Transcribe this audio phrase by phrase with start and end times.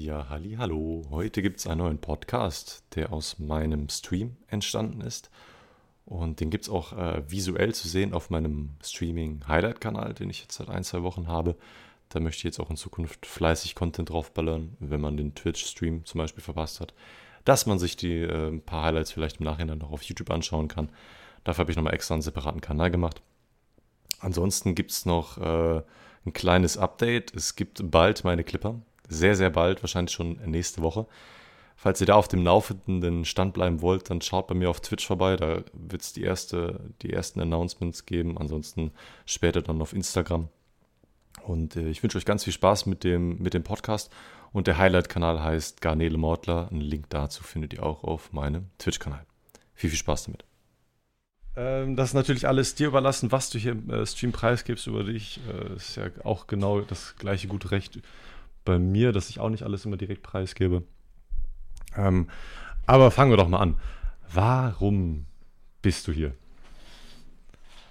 [0.00, 1.02] Ja, halli, hallo.
[1.10, 5.28] Heute gibt es einen neuen Podcast, der aus meinem Stream entstanden ist.
[6.04, 10.54] Und den gibt es auch äh, visuell zu sehen auf meinem Streaming-Highlight-Kanal, den ich jetzt
[10.54, 11.56] seit ein, zwei Wochen habe.
[12.10, 16.18] Da möchte ich jetzt auch in Zukunft fleißig Content draufballern, wenn man den Twitch-Stream zum
[16.18, 16.94] Beispiel verpasst hat.
[17.44, 20.90] Dass man sich die äh, paar Highlights vielleicht im Nachhinein noch auf YouTube anschauen kann.
[21.42, 23.20] Dafür habe ich nochmal extra einen separaten Kanal gemacht.
[24.20, 25.82] Ansonsten gibt es noch äh,
[26.24, 27.34] ein kleines Update.
[27.34, 31.06] Es gibt bald meine Clipper sehr, sehr bald, wahrscheinlich schon nächste Woche.
[31.80, 35.06] Falls ihr da auf dem laufenden Stand bleiben wollt, dann schaut bei mir auf Twitch
[35.06, 35.36] vorbei.
[35.36, 38.36] Da wird es die, erste, die ersten Announcements geben.
[38.36, 38.90] Ansonsten
[39.26, 40.48] später dann auf Instagram.
[41.46, 44.10] Und äh, ich wünsche euch ganz viel Spaß mit dem, mit dem Podcast.
[44.52, 46.68] Und der Highlight-Kanal heißt Garnele Mortler.
[46.68, 49.24] Einen Link dazu findet ihr auch auf meinem Twitch-Kanal.
[49.74, 50.44] Viel, viel Spaß damit.
[51.54, 55.04] Ähm, das ist natürlich alles dir überlassen, was du hier im äh, Stream preisgibst über
[55.04, 55.40] dich.
[55.48, 58.00] Äh, ist ja auch genau das gleiche gute Recht
[58.68, 60.82] bei mir, dass ich auch nicht alles immer direkt preisgebe.
[61.96, 62.28] Ähm,
[62.86, 63.80] aber fangen wir doch mal an.
[64.30, 65.24] Warum
[65.80, 66.34] bist du hier?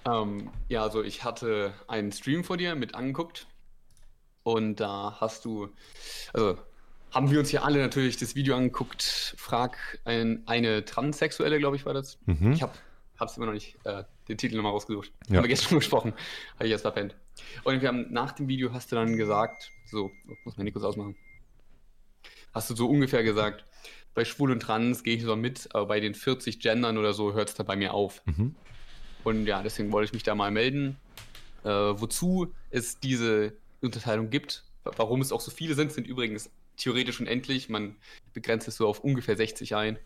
[0.06, 3.48] Ähm, ja, also ich hatte einen Stream vor dir mit angeguckt
[4.44, 5.68] und da hast du,
[6.32, 6.56] also
[7.10, 9.34] haben wir uns hier alle natürlich das Video angeguckt.
[9.36, 12.18] Frag ein, eine Transsexuelle, glaube ich, war das.
[12.26, 12.52] Mhm.
[12.52, 12.72] Ich habe
[13.18, 15.10] es immer noch nicht äh, den Titel nochmal rausgesucht.
[15.26, 15.38] Ja.
[15.38, 16.12] Haben wir gestern gesprochen.
[16.54, 17.16] Habe ich jetzt verpennt.
[17.64, 20.10] Und wir haben, nach dem Video hast du dann gesagt, so,
[20.44, 21.16] muss man kurz ausmachen.
[22.52, 23.64] Hast du so ungefähr gesagt,
[24.14, 27.34] bei Schwul und Trans gehe ich so mit, aber bei den 40 Gendern oder so
[27.34, 28.22] hört es da bei mir auf.
[28.26, 28.54] Mhm.
[29.24, 30.96] Und ja, deswegen wollte ich mich da mal melden,
[31.64, 34.64] äh, wozu es diese Unterteilung gibt.
[34.84, 37.68] Warum es auch so viele sind, sind übrigens theoretisch unendlich.
[37.68, 37.96] Man
[38.32, 39.98] begrenzt es so auf ungefähr 60 ein.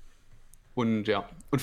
[0.74, 1.62] Und ja, und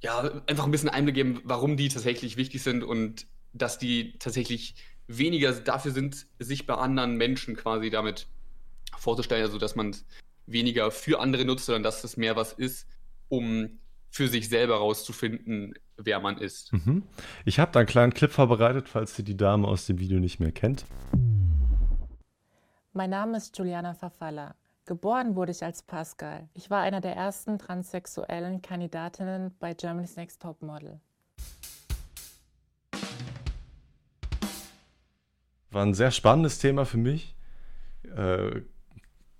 [0.00, 3.26] ja, einfach ein bisschen Einblick geben, warum die tatsächlich wichtig sind und
[3.58, 4.74] dass die tatsächlich
[5.06, 8.26] weniger dafür sind, sich bei anderen Menschen quasi damit
[8.96, 10.04] vorzustellen, also dass man es
[10.46, 12.86] weniger für andere nutzt, sondern dass es mehr was ist,
[13.28, 13.78] um
[14.10, 16.72] für sich selber rauszufinden, wer man ist.
[16.72, 17.02] Mhm.
[17.44, 20.40] Ich habe da einen kleinen Clip vorbereitet, falls ihr die Dame aus dem Video nicht
[20.40, 20.84] mehr kennt.
[22.92, 24.56] Mein Name ist Juliana Verfaller.
[24.86, 26.48] Geboren wurde ich als Pascal.
[26.54, 30.62] Ich war einer der ersten transsexuellen Kandidatinnen bei Germany's Next Top
[35.78, 37.36] War ein sehr spannendes Thema für mich.
[38.16, 38.62] Äh,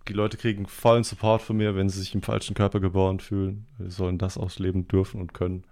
[0.07, 3.67] die Leute kriegen vollen Support von mir, wenn sie sich im falschen Körper geboren fühlen.
[3.81, 5.65] Sie sollen das ausleben dürfen und können,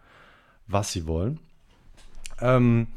[0.67, 1.39] was sie wollen.
[2.41, 2.89] Ähm,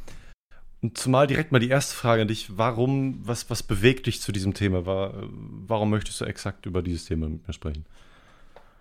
[0.81, 4.31] und zumal direkt mal die erste Frage an dich: Warum, was, was bewegt dich zu
[4.31, 4.87] diesem Thema?
[4.87, 7.85] War, warum möchtest du exakt über dieses Thema mit mir sprechen?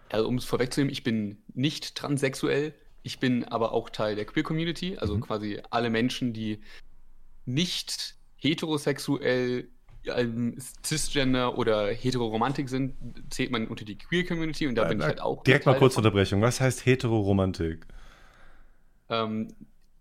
[0.08, 2.72] Also, um es vorwegzunehmen, ich bin nicht transsexuell,
[3.02, 5.20] ich bin aber auch Teil der Queer Community, also mhm.
[5.20, 6.62] quasi alle Menschen, die
[7.44, 9.68] nicht heterosexuell,
[10.06, 12.94] ähm, cisgender oder heteroromantik sind,
[13.30, 15.42] zählt man unter die Queer Community und da äh, bin ich halt auch.
[15.44, 16.06] Direkt mal kurz davon.
[16.06, 16.40] Unterbrechung.
[16.40, 17.86] Was heißt heteroromantik?
[19.10, 19.48] Ähm,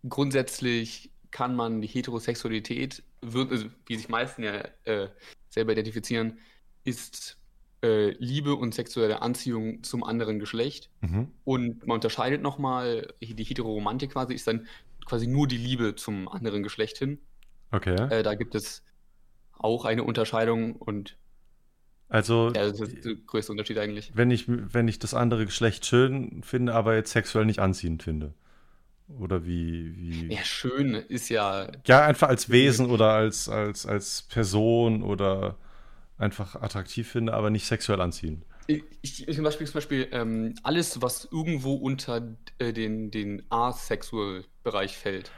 [0.08, 5.10] grundsätzlich kann man die Heterosexualität, wird, also, wie sich meisten ja äh,
[5.50, 6.40] selber identifizieren,
[6.84, 7.38] ist
[7.84, 10.90] äh, Liebe und sexuelle Anziehung zum anderen Geschlecht.
[11.02, 11.32] Mhm.
[11.44, 14.68] Und man unterscheidet nochmal, die Heteroromantik quasi ist dann
[15.06, 17.20] quasi nur die Liebe zum anderen Geschlecht hin.
[17.72, 17.96] Okay.
[18.10, 18.84] Äh, da gibt es
[19.54, 21.18] auch eine Unterscheidung und
[22.10, 24.12] also, ja, das ist der größte Unterschied eigentlich.
[24.14, 28.34] Wenn ich, wenn ich das andere Geschlecht schön finde, aber jetzt sexuell nicht anziehend finde.
[29.20, 30.34] Oder wie, wie.
[30.34, 31.70] Ja, schön ist ja.
[31.86, 35.58] Ja, einfach als Wesen oder als, als, als Person oder
[36.18, 38.46] einfach attraktiv finde, aber nicht sexuell anziehend.
[38.68, 44.98] Ich, ich, zum Beispiel, zum Beispiel ähm, alles, was irgendwo unter äh, den, den Asexual-Bereich
[44.98, 45.32] fällt.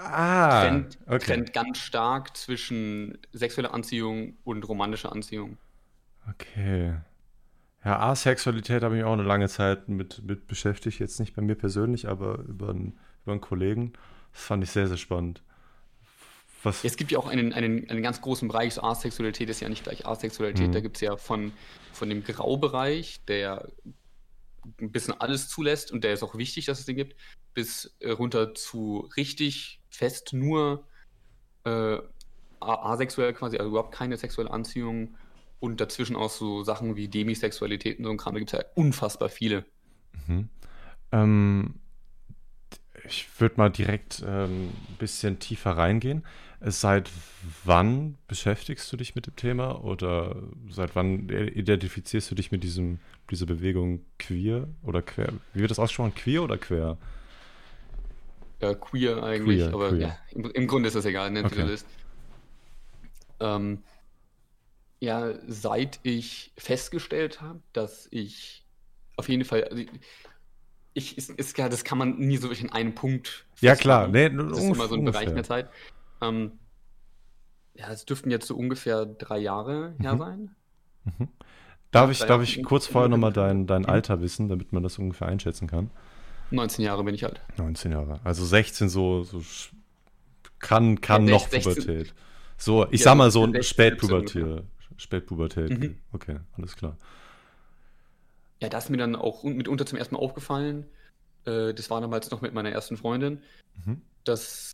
[0.00, 1.18] Ah, trennt, okay.
[1.18, 5.58] trennt ganz stark zwischen sexueller Anziehung und romantischer Anziehung.
[6.30, 6.94] Okay.
[7.84, 11.00] Ja, Asexualität habe ich auch eine lange Zeit mit, mit beschäftigt.
[11.00, 13.92] Jetzt nicht bei mir persönlich, aber über einen, über einen Kollegen.
[14.32, 15.42] Das fand ich sehr, sehr spannend.
[16.62, 18.74] Was es gibt ja auch einen, einen, einen ganz großen Bereich.
[18.74, 20.68] So Asexualität ist ja nicht gleich Asexualität.
[20.68, 20.72] Mhm.
[20.72, 21.52] Da gibt es ja von,
[21.92, 23.68] von dem Graubereich, der
[24.80, 27.16] ein bisschen alles zulässt und der ist auch wichtig, dass es den gibt,
[27.54, 30.86] bis runter zu richtig fest nur
[31.64, 31.98] äh,
[32.60, 35.16] asexuell quasi, also überhaupt keine sexuelle Anziehung
[35.60, 38.64] und dazwischen auch so Sachen wie Demisexualität und so ein Kram, da gibt es ja
[38.74, 39.64] unfassbar viele.
[40.26, 40.48] Mhm.
[41.12, 41.74] Ähm,
[43.06, 46.24] ich würde mal direkt ähm, ein bisschen tiefer reingehen.
[46.60, 47.10] Seit
[47.64, 52.98] wann beschäftigst du dich mit dem Thema oder seit wann identifizierst du dich mit diesem,
[53.30, 55.32] dieser Bewegung queer oder quer?
[55.54, 56.14] Wie wird das ausgesprochen?
[56.16, 56.98] Queer oder quer?
[58.60, 60.00] Ja, queer eigentlich, queer, aber queer.
[60.00, 61.76] Ja, im, im, Grunde ist das egal, nennt okay.
[63.40, 63.82] Ähm,
[65.00, 68.64] Ja, seit ich festgestellt habe, dass ich
[69.16, 69.84] auf jeden Fall, also
[70.94, 74.08] ich, ist, ist, ja, das kann man nie so wirklich in einem Punkt Ja, klar.
[74.08, 75.70] Nee, das ist immer so ein Bereich in der Zeit.
[76.20, 76.58] Ähm,
[77.74, 80.18] ja, es dürften jetzt so ungefähr drei Jahre her mhm.
[80.18, 80.56] sein.
[81.04, 81.28] Mhm.
[81.90, 85.28] Darf ich, darf ich kurz vorher nochmal dein, dein Alter wissen, damit man das ungefähr
[85.28, 85.90] einschätzen kann?
[86.50, 87.40] 19 Jahre bin ich alt.
[87.56, 88.20] 19 Jahre.
[88.24, 89.42] Also 16 so, so
[90.58, 92.14] kann, kann ja, noch 16, Pubertät.
[92.56, 94.64] So, ich ja, sag mal so Spätpubertät.
[94.96, 95.70] Spätpubertät.
[95.70, 95.98] Mhm.
[96.12, 96.96] Okay, alles klar.
[98.60, 100.86] Ja, das ist mir dann auch mitunter zum ersten Mal aufgefallen.
[101.44, 103.42] Äh, das war damals noch mit meiner ersten Freundin,
[103.84, 104.02] mhm.
[104.24, 104.72] dass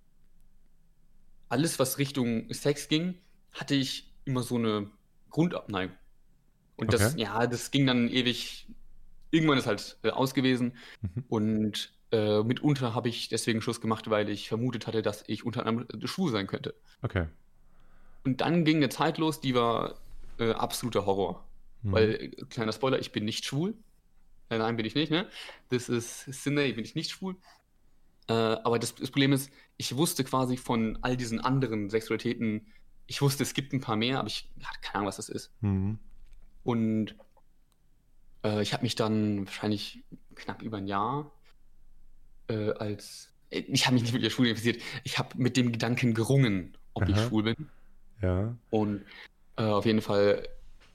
[1.50, 3.15] alles, was Richtung Sex ging,
[3.53, 4.91] hatte ich immer so eine
[5.31, 5.97] Grundabneigung.
[6.77, 7.05] Und okay.
[7.05, 8.67] das, ja, das ging dann ewig.
[9.35, 10.77] Irgendwann ist halt äh, aus gewesen.
[11.03, 11.25] Mhm.
[11.29, 15.67] Und äh, mitunter habe ich deswegen Schluss gemacht, weil ich vermutet hatte, dass ich unter
[15.67, 16.75] anderem äh, schwul sein könnte.
[17.03, 17.27] Okay.
[18.23, 19.97] Und dann ging eine Zeit los, die war
[20.39, 21.45] äh, absoluter Horror.
[21.83, 21.93] Mhm.
[21.93, 23.75] Weil, äh, kleiner Spoiler, ich bin nicht schwul.
[24.51, 25.29] Äh, nein, bin ich nicht, ne?
[25.71, 27.37] Das ist Sinne, bin ich nicht schwul.
[28.27, 32.67] Aber das, das, Problem ist, ich wusste quasi von all diesen anderen Sexualitäten,
[33.07, 35.53] ich wusste, es gibt ein paar mehr, aber ich hatte keine Ahnung, was das ist.
[35.61, 35.99] Mhm.
[36.63, 37.17] Und
[38.44, 40.05] äh, ich habe mich dann wahrscheinlich
[40.35, 41.32] knapp über ein Jahr
[42.49, 43.31] äh, als.
[43.50, 44.82] Ich habe mich nicht mit der Schwul identifiziert.
[45.05, 47.11] Ich habe mit dem Gedanken gerungen, ob Aha.
[47.11, 47.69] ich schwul bin.
[48.20, 48.56] Ja.
[48.70, 49.05] Und
[49.56, 50.49] äh, auf jeden Fall,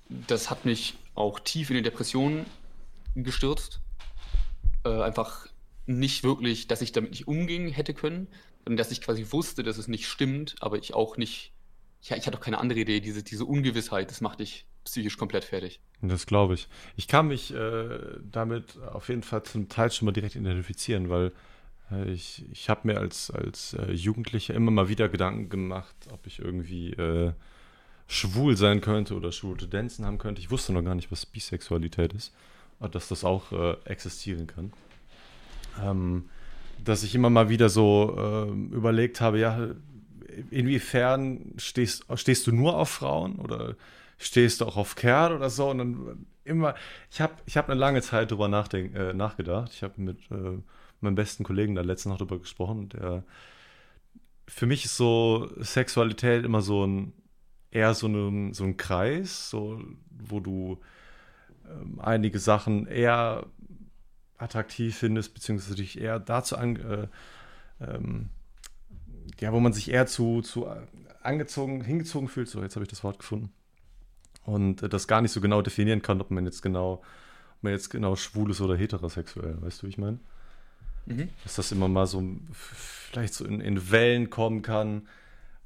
[0.10, 2.46] das hat mich auch tief in die Depression
[3.16, 3.80] gestürzt.
[4.84, 5.48] Äh, einfach
[5.86, 8.28] nicht wirklich, dass ich damit nicht umgehen hätte können,
[8.64, 11.54] sondern dass ich quasi wusste, dass es nicht stimmt, aber ich auch nicht,
[12.02, 13.00] ich, ich hatte auch keine andere Idee.
[13.00, 15.80] Diese, diese Ungewissheit, das macht dich psychisch komplett fertig.
[16.02, 16.68] Das glaube ich.
[16.96, 18.00] Ich kann mich äh,
[18.32, 21.32] damit auf jeden Fall zum Teil schon mal direkt identifizieren, weil
[21.92, 26.26] äh, ich, ich habe mir als, als äh, Jugendlicher immer mal wieder Gedanken gemacht, ob
[26.26, 27.34] ich irgendwie äh,
[28.08, 30.42] schwul sein könnte oder schwule Tendenzen haben könnte.
[30.42, 32.34] Ich wusste noch gar nicht, was Bisexualität ist
[32.88, 34.72] dass das auch äh, existieren kann.
[35.84, 36.30] Ähm,
[36.84, 39.70] dass ich immer mal wieder so ähm, überlegt habe, ja,
[40.50, 43.76] inwiefern stehst, stehst du nur auf Frauen oder
[44.20, 45.70] stehst du auch auf Kerl oder so?
[45.70, 46.76] Und dann immer,
[47.10, 49.72] ich habe ich hab eine lange Zeit drüber äh, nachgedacht.
[49.74, 50.62] Ich habe mit äh,
[51.02, 52.90] meinem besten Kollegen da letztens noch drüber gesprochen.
[52.90, 53.24] Der,
[54.48, 57.14] für mich ist so Sexualität immer so ein,
[57.72, 60.80] eher so ein, so ein Kreis, so, wo du
[61.70, 63.46] ähm, einige Sachen eher
[64.38, 67.08] attraktiv findest, beziehungsweise dich eher dazu an, äh,
[67.82, 68.30] ähm,
[69.40, 70.68] ja, wo man sich eher zu, zu
[71.22, 72.50] angezogen, hingezogen fühlt.
[72.50, 73.52] So, jetzt habe ich das Wort gefunden.
[74.50, 77.90] Und das gar nicht so genau definieren kann, ob man jetzt genau, ob man jetzt
[77.90, 79.62] genau schwul ist oder heterosexuell.
[79.62, 80.20] Weißt du, wie ich meine?
[81.06, 81.30] Mhm.
[81.44, 85.08] Dass das immer mal so vielleicht so in, in Wellen kommen kann.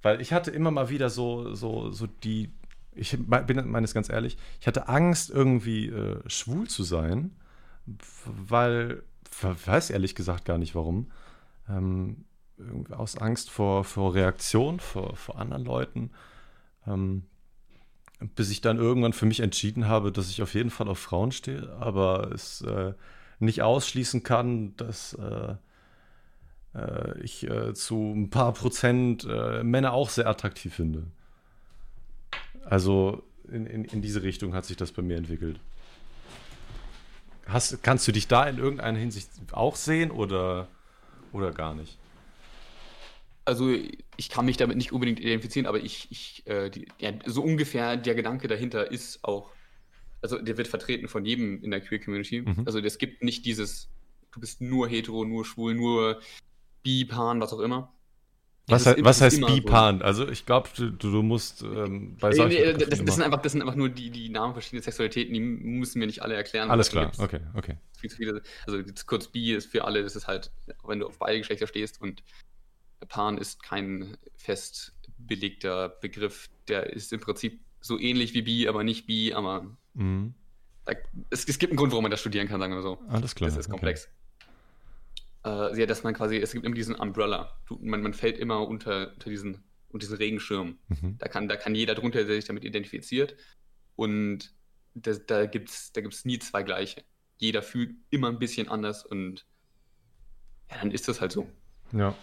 [0.01, 2.51] Weil ich hatte immer mal wieder so, so, so die,
[2.93, 7.31] ich bin meines ganz ehrlich, ich hatte Angst, irgendwie äh, schwul zu sein,
[8.25, 9.03] weil,
[9.41, 11.09] weiß ehrlich gesagt gar nicht warum.
[11.69, 12.25] Ähm,
[12.89, 16.11] aus Angst vor, vor Reaktion, vor, vor anderen Leuten.
[16.85, 17.23] Ähm,
[18.35, 21.31] bis ich dann irgendwann für mich entschieden habe, dass ich auf jeden Fall auf Frauen
[21.31, 22.93] stehe, aber es äh,
[23.39, 25.55] nicht ausschließen kann, dass äh,
[26.75, 31.03] äh, ich äh, zu ein paar Prozent äh, Männer auch sehr attraktiv finde.
[32.65, 35.59] Also in, in, in diese Richtung hat sich das bei mir entwickelt.
[37.45, 40.67] Hast, kannst du dich da in irgendeiner Hinsicht auch sehen oder,
[41.33, 41.97] oder gar nicht?
[43.45, 43.73] Also
[44.17, 47.97] ich kann mich damit nicht unbedingt identifizieren, aber ich, ich äh, die, ja, so ungefähr
[47.97, 49.51] der Gedanke dahinter ist auch,
[50.21, 52.41] also der wird vertreten von jedem in der Queer Community.
[52.41, 52.63] Mhm.
[52.65, 53.89] Also es gibt nicht dieses,
[54.31, 56.21] du bist nur hetero, nur schwul, nur
[56.83, 57.93] bi, pan, was auch immer.
[58.67, 59.99] Was, he was heißt Bipan?
[59.99, 60.05] So.
[60.05, 62.57] Also ich glaube, du, du, musst ähm, bei solchen.
[62.57, 65.41] Nee, das, das, sind einfach, das sind einfach nur die, die Namen verschiedener Sexualitäten, die
[65.41, 66.71] müssen wir nicht alle erklären.
[66.71, 67.75] Alles klar, okay, okay.
[67.99, 70.49] Viel zu viele, also kurz Bi ist für alle, das ist halt,
[70.85, 72.23] wenn du auf beide Geschlechter stehst und
[73.07, 76.49] Pan ist kein fest belegter Begriff.
[76.67, 80.33] Der ist im Prinzip so ähnlich wie Bi, aber nicht Bi, aber mhm.
[80.85, 80.93] da,
[81.29, 82.99] es, es, gibt einen Grund, warum man das studieren kann, sagen wir so.
[83.07, 83.49] Alles klar.
[83.49, 84.09] Das ist komplex.
[85.43, 85.73] Okay.
[85.73, 87.57] Äh, ja, dass man quasi, es gibt immer diesen Umbrella.
[87.67, 90.77] Du, man, man fällt immer unter, unter diesen, unter diesen Regenschirm.
[90.87, 91.17] Mhm.
[91.17, 93.35] Da, kann, da kann jeder drunter, der sich damit identifiziert.
[93.95, 94.53] Und
[94.93, 97.03] das, da gibt es da gibt's nie zwei gleiche.
[97.37, 99.45] Jeder fühlt immer ein bisschen anders und
[100.71, 101.49] ja, dann ist das halt so.
[101.91, 102.15] Ja,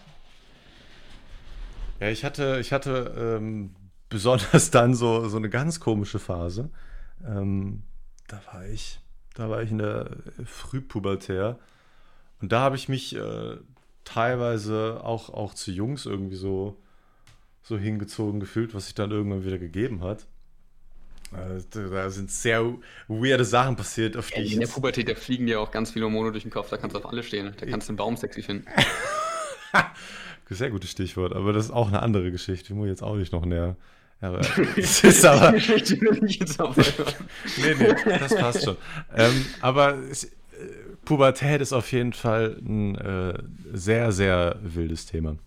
[2.01, 3.75] ja, ich hatte, ich hatte ähm,
[4.09, 6.71] besonders dann so, so eine ganz komische Phase.
[7.25, 7.83] Ähm,
[8.27, 8.99] da war ich,
[9.35, 10.09] da war ich in der
[10.43, 11.59] Frühpubertär.
[12.41, 13.57] Und da habe ich mich äh,
[14.03, 16.81] teilweise auch, auch zu Jungs irgendwie so,
[17.61, 20.25] so hingezogen gefühlt, was sich dann irgendwann wieder gegeben hat.
[21.33, 22.73] Äh, da sind sehr
[23.09, 26.05] weirde Sachen passiert, auf die ja, In der Pubertät, da fliegen dir auch ganz viele
[26.05, 27.53] Hormone durch den Kopf, da kannst du auf alle stehen.
[27.59, 28.65] Da kannst du einen Baum sexy finden.
[30.53, 33.15] Sehr gutes Stichwort, aber das ist auch eine andere Geschichte, die muss ich jetzt auch
[33.15, 33.75] nicht noch näher.
[34.23, 34.41] Aber
[34.77, 35.51] es ist aber.
[37.57, 38.77] nee, nee, das passt schon.
[39.15, 40.29] ähm, aber es, äh,
[41.03, 43.33] Pubertät ist auf jeden Fall ein äh,
[43.73, 45.37] sehr, sehr wildes Thema.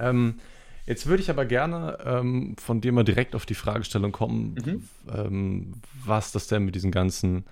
[0.00, 0.40] Ähm,
[0.86, 4.88] Jetzt würde ich aber gerne ähm, von dir mal direkt auf die Fragestellung kommen, mhm.
[5.12, 5.72] ähm,
[6.04, 7.44] was das denn mit diesem ganzen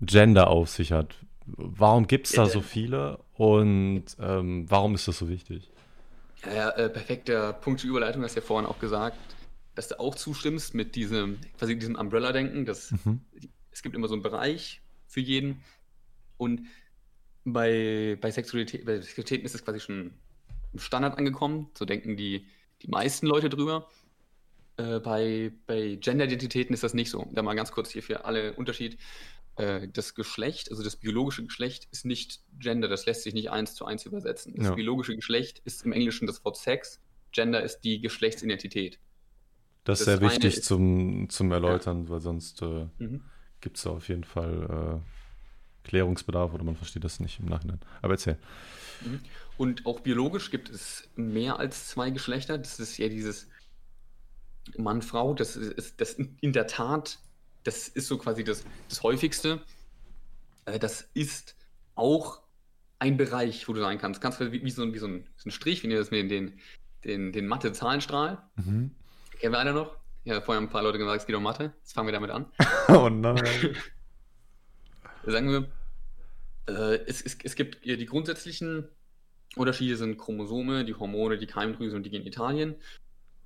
[0.00, 1.14] Gender auf sich hat.
[1.46, 5.70] Warum gibt es da so viele und ähm, warum ist das so wichtig?
[6.52, 9.18] Ja, äh, perfekter Punkt zur Überleitung, hast du ja vorhin auch gesagt,
[9.74, 13.20] dass du auch zustimmst mit diesem, quasi diesem Umbrella-Denken, dass mhm.
[13.70, 15.62] es gibt immer so einen Bereich für jeden
[16.36, 16.66] und
[17.44, 20.12] bei, bei, Sexualität, bei Sexualitäten ist es quasi schon
[20.72, 22.46] im Standard angekommen, so denken die
[22.84, 23.88] die meisten Leute drüber.
[24.76, 27.28] Äh, bei, bei Gender-Identitäten ist das nicht so.
[27.32, 28.98] Da mal ganz kurz hier für alle Unterschied.
[29.56, 33.74] Äh, das Geschlecht, also das biologische Geschlecht, ist nicht Gender, das lässt sich nicht eins
[33.74, 34.54] zu eins übersetzen.
[34.56, 34.74] Das ja.
[34.74, 37.00] biologische Geschlecht ist im Englischen das Wort Sex,
[37.30, 38.98] Gender ist die Geschlechtsidentität.
[39.84, 42.10] Das ist das sehr wichtig ist, zum, zum Erläutern, ja.
[42.10, 43.22] weil sonst äh, mhm.
[43.60, 47.80] gibt es da auf jeden Fall äh, Klärungsbedarf oder man versteht das nicht im Nachhinein.
[48.02, 48.38] Aber erzähl.
[49.02, 49.20] Mhm.
[49.56, 52.58] Und auch biologisch gibt es mehr als zwei Geschlechter.
[52.58, 53.48] Das ist ja dieses
[54.76, 55.34] Mann-Frau.
[55.34, 57.18] Das ist das in der Tat,
[57.64, 59.62] das ist so quasi das, das häufigste.
[60.66, 61.56] Äh, das ist
[61.94, 62.42] auch
[62.98, 64.20] ein Bereich, wo du sein kannst.
[64.20, 66.30] Kannst wie, wie, so, ein, wie so, ein, so ein Strich, wenn ihr das mit
[66.30, 66.58] den,
[67.04, 68.42] den, den Mathe-Zahlenstrahl.
[68.56, 68.92] Mhm.
[69.38, 69.96] Kennen wir einer noch?
[70.24, 71.74] Ja, vorher haben ein paar Leute gesagt, es geht um Mathe.
[71.80, 72.46] Jetzt fangen wir damit an.
[72.88, 73.44] oh nein.
[75.26, 75.68] Sagen wir,
[76.66, 78.88] äh, es, es, es gibt die grundsätzlichen
[79.56, 82.74] Unterschiede sind Chromosome, die Hormone, die Keimdrüse und die Genitalien.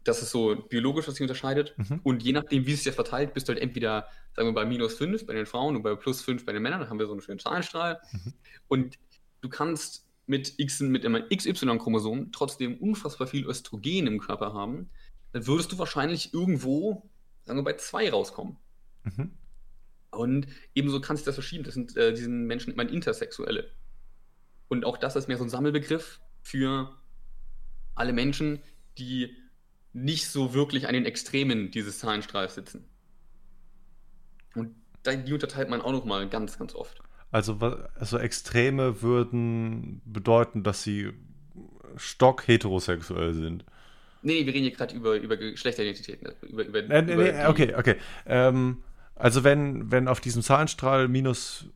[0.09, 1.75] Das ist so biologisch, was sich unterscheidet.
[1.77, 2.01] Mhm.
[2.03, 4.65] Und je nachdem, wie es sich jetzt verteilt, bist du halt entweder, sagen wir, bei
[4.65, 6.81] minus 5 bei den Frauen und bei plus 5 bei den Männern.
[6.81, 8.01] Da haben wir so einen schönen Zahlenstrahl.
[8.13, 8.33] Mhm.
[8.69, 8.99] Und
[9.43, 14.89] du kannst mit X, mit immer XY-Chromosom trotzdem unfassbar viel Östrogen im Körper haben.
[15.33, 17.11] Dann würdest du wahrscheinlich irgendwo,
[17.45, 18.57] sagen wir, bei 2 rauskommen.
[19.05, 19.33] Mhm.
[20.11, 21.65] Und ebenso kannst du das verschieben.
[21.65, 23.71] Das sind äh, diesen Menschen immer Intersexuelle.
[24.69, 26.97] Und auch das ist mehr so ein Sammelbegriff für
[27.95, 28.61] alle Menschen,
[28.97, 29.37] die
[29.93, 32.85] nicht so wirklich an den Extremen dieses Zahlenstrahls sitzen.
[34.55, 34.75] Und
[35.07, 37.01] die unterteilt man auch nochmal ganz, ganz oft.
[37.31, 37.59] Also,
[37.95, 41.13] also Extreme würden bedeuten, dass sie
[41.97, 43.65] stock heterosexuell sind.
[44.23, 46.33] Nee, wir reden hier gerade über, über Geschlechteridentitäten.
[46.43, 47.97] Über, über, nee, nee, nee, okay, okay.
[48.27, 48.83] Ähm,
[49.15, 51.67] also wenn, wenn auf diesem Zahlenstrahl Minus,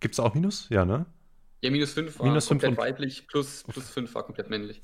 [0.00, 0.68] gibt es auch Minus?
[0.70, 1.06] Ja, ne?
[1.62, 4.80] Ja, minus 5 war minus komplett weiblich, plus, plus 5 war komplett männlich.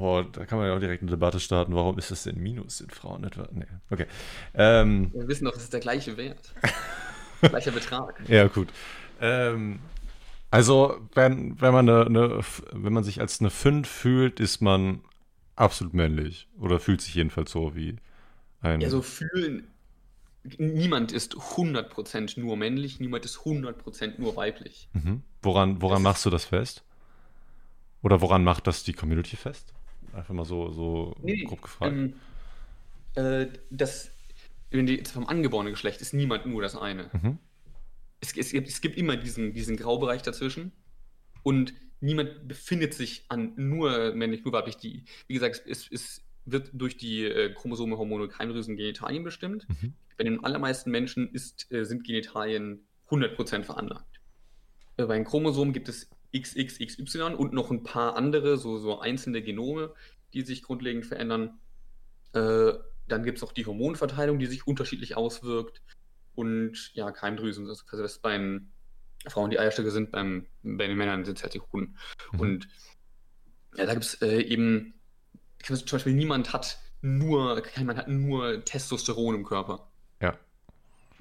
[0.00, 1.74] Boah, da kann man ja auch direkt eine Debatte starten.
[1.74, 2.78] Warum ist das denn Minus?
[2.78, 3.46] Sind Frauen etwa?
[3.52, 4.06] Nee, okay.
[4.54, 6.54] Ähm, Wir wissen doch, das ist der gleiche Wert.
[7.42, 8.18] Gleicher Betrag.
[8.26, 8.68] Ja, gut.
[9.20, 9.78] Ähm,
[10.50, 12.40] also, wenn, wenn, man eine, eine,
[12.72, 15.02] wenn man sich als eine 5 fühlt, ist man
[15.54, 16.48] absolut männlich.
[16.58, 17.96] Oder fühlt sich jedenfalls so wie
[18.62, 18.80] ein.
[18.80, 19.68] Ja, so fühlen
[20.56, 24.88] niemand ist 100% nur männlich, niemand ist 100% nur weiblich.
[24.94, 25.22] Mhm.
[25.42, 26.84] Woran, woran machst du das fest?
[28.02, 29.74] Oder woran macht das die Community fest?
[30.12, 31.92] Einfach mal so, so nee, grob gefragt.
[31.92, 32.14] Ähm,
[33.14, 34.10] äh, das,
[34.72, 37.10] die, vom angeborenen Geschlecht ist niemand nur das eine.
[37.12, 37.38] Mhm.
[38.20, 40.72] Es, es, es, gibt immer diesen, diesen Graubereich dazwischen
[41.42, 44.76] und niemand befindet sich an nur männlich, nur weiblich.
[44.76, 49.68] Die, wie gesagt, es, es wird durch die äh, Chromosome, Hormone, Keimdrüsen, Genitalien bestimmt.
[49.68, 49.94] Mhm.
[50.16, 54.20] Bei den allermeisten Menschen ist, äh, sind Genitalien 100% veranlagt.
[54.96, 59.42] Äh, bei den Chromosomen gibt es XXXY und noch ein paar andere, so, so einzelne
[59.42, 59.94] Genome,
[60.32, 61.58] die sich grundlegend verändern.
[62.32, 62.72] Äh,
[63.08, 65.82] dann gibt es auch die Hormonverteilung, die sich unterschiedlich auswirkt.
[66.34, 68.72] Und ja, Keimdrüsen, also das bei den
[69.26, 71.96] Frauen die Eierstöcke sind, beim, bei den Männern sind es halt die Hunden.
[72.32, 72.40] Mhm.
[72.40, 72.68] Und
[73.76, 74.94] ja, da gibt es äh, eben
[75.62, 79.89] zum Beispiel niemand hat nur, kein hat nur Testosteron im Körper.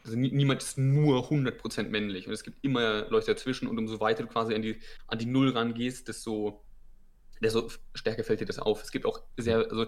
[0.03, 4.23] Also niemand ist nur 100% männlich und es gibt immer Leute dazwischen und umso weiter
[4.23, 6.63] du quasi an die, an die Null rangehst, desto,
[7.41, 8.83] desto stärker fällt dir das auf.
[8.83, 9.85] Es gibt auch sehr, also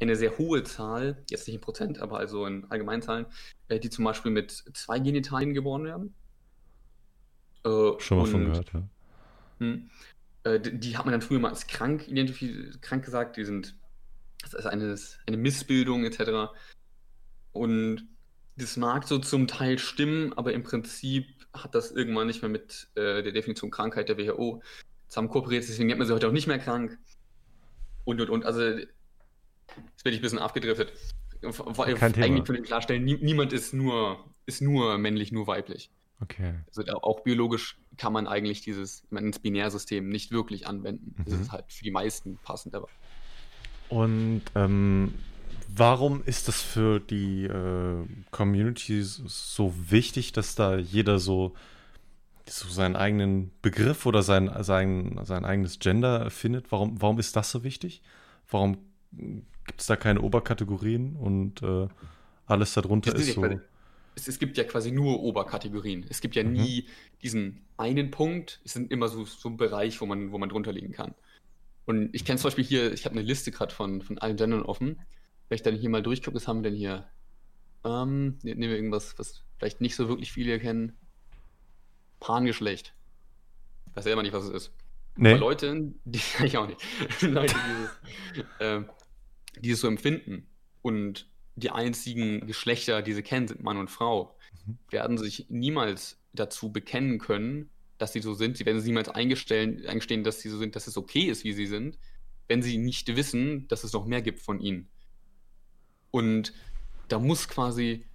[0.00, 3.26] eine sehr hohe Zahl, jetzt nicht in Prozent, aber also in Allgemeinzahlen,
[3.68, 6.14] äh, die zum Beispiel mit zwei Genitalien geboren werden.
[7.64, 8.82] Äh, Schon mal und, von gehört, ja.
[9.58, 9.90] Hm,
[10.44, 13.74] äh, die, die, hat man dann früher mal als krank identifiziert, krank gesagt, die sind
[14.42, 14.96] das ist eine,
[15.26, 16.52] eine Missbildung etc.
[17.52, 18.06] Und
[18.56, 22.88] das mag so zum Teil stimmen, aber im Prinzip hat das irgendwann nicht mehr mit
[22.94, 24.62] äh, der Definition Krankheit der WHO
[25.08, 25.64] zusammen kooperiert.
[25.68, 26.98] Deswegen nennt man sie heute auch nicht mehr krank.
[28.04, 28.44] Und, und, und.
[28.44, 28.88] Also, jetzt
[30.04, 30.92] werde ich ein bisschen abgedriftet.
[31.40, 32.26] Kein Thema.
[32.26, 35.90] Eigentlich können wir klarstellen, nie, niemand ist nur, ist nur männlich, nur weiblich.
[36.20, 36.54] Okay.
[36.68, 41.14] Also auch biologisch kann man eigentlich dieses ins Binärsystem nicht wirklich anwenden.
[41.18, 41.24] Mhm.
[41.24, 42.88] Das ist halt für die meisten passend, aber.
[43.88, 45.14] Und ähm,
[45.68, 51.54] warum ist das für die äh, Community so wichtig, dass da jeder so,
[52.48, 56.70] so seinen eigenen Begriff oder sein, sein, sein eigenes Gender findet?
[56.72, 58.02] Warum, warum ist das so wichtig?
[58.50, 58.78] Warum
[59.12, 61.88] gibt es da keine Oberkategorien und äh,
[62.46, 63.44] alles darunter ist, ist so.
[64.14, 66.06] Es, es, gibt ja quasi nur Oberkategorien.
[66.08, 66.52] Es gibt ja mhm.
[66.52, 66.86] nie
[67.22, 68.60] diesen einen Punkt.
[68.64, 71.14] Es sind immer so, so ein Bereich, wo man, wo man drunter liegen kann.
[71.84, 74.62] Und ich kenne zum Beispiel hier, ich habe eine Liste gerade von, von allen Gendern
[74.62, 74.98] offen.
[75.48, 77.08] Wenn ich dann hier mal durchgucke, was haben wir denn hier?
[77.84, 80.96] Ähm, nehmen wir irgendwas, was vielleicht nicht so wirklich viele kennen.
[82.20, 82.94] Pangeschlecht.
[83.88, 84.72] Ich weiß selber nicht, was es ist.
[85.16, 85.30] Nee.
[85.30, 86.80] Aber Leute, die ich auch nicht.
[87.22, 87.54] Leute,
[88.36, 88.82] die, äh,
[89.60, 90.46] die es so empfinden
[90.82, 94.36] und die einzigen Geschlechter, die sie kennen, sind Mann und Frau,
[94.66, 94.78] mhm.
[94.90, 98.58] werden sich niemals dazu bekennen können, dass sie so sind.
[98.58, 101.66] Sie werden sich niemals eingestehen, dass sie so sind, dass es okay ist, wie sie
[101.66, 101.98] sind,
[102.46, 104.88] wenn sie nicht wissen, dass es noch mehr gibt von ihnen.
[106.16, 106.54] Und
[107.08, 108.06] da muss quasi,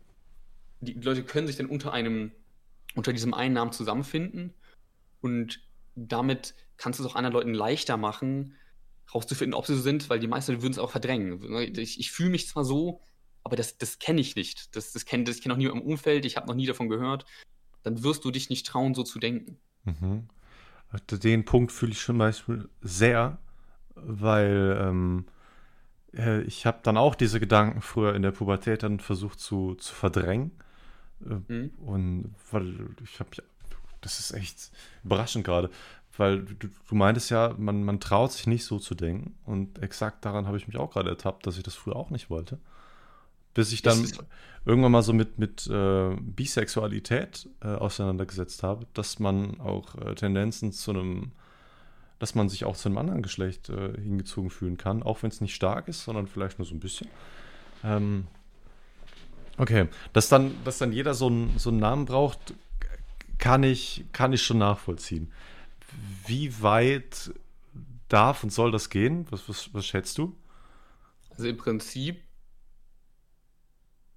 [0.79, 2.31] die Leute können sich dann unter einem,
[2.95, 4.55] unter diesem einen Namen zusammenfinden
[5.21, 5.59] und
[5.93, 8.55] damit kannst du es auch anderen Leuten leichter machen,
[9.13, 11.77] rauszufinden, ob sie so sind, weil die meisten würden es auch verdrängen.
[11.77, 13.01] Ich, ich fühle mich zwar so,
[13.43, 14.75] aber das, das kenne ich nicht.
[14.75, 17.25] Das, das kenne das kenn auch niemand im Umfeld, ich habe noch nie davon gehört.
[17.83, 19.59] Dann wirst du dich nicht trauen, so zu denken.
[19.83, 20.27] Mhm.
[21.11, 23.37] Den Punkt fühle ich schon Beispiel sehr,
[23.93, 25.27] weil ähm,
[26.15, 29.93] äh, ich habe dann auch diese Gedanken früher in der Pubertät dann versucht zu, zu
[29.93, 30.51] verdrängen.
[31.25, 31.71] Äh, mhm.
[31.79, 33.29] Und weil ich habe
[34.01, 34.71] das ist echt
[35.03, 35.69] überraschend gerade,
[36.17, 39.35] weil du, du meintest ja, man, man traut sich nicht so zu denken.
[39.45, 42.29] Und exakt daran habe ich mich auch gerade ertappt, dass ich das früher auch nicht
[42.29, 42.59] wollte.
[43.53, 44.07] Bis ich dann
[44.65, 50.71] irgendwann mal so mit, mit äh, Bisexualität äh, auseinandergesetzt habe, dass man auch äh, Tendenzen
[50.71, 51.31] zu einem,
[52.21, 55.41] dass man sich auch zu einem anderen Geschlecht äh, hingezogen fühlen kann, auch wenn es
[55.41, 57.07] nicht stark ist, sondern vielleicht nur so ein bisschen.
[57.83, 58.27] Ähm,
[59.57, 62.53] okay, dass dann, dass dann jeder so, ein, so einen Namen braucht,
[63.39, 65.31] kann ich, kann ich schon nachvollziehen.
[66.27, 67.31] Wie weit
[68.07, 69.25] darf und soll das gehen?
[69.31, 70.35] Was, was, was schätzt du?
[71.31, 72.21] Also im Prinzip,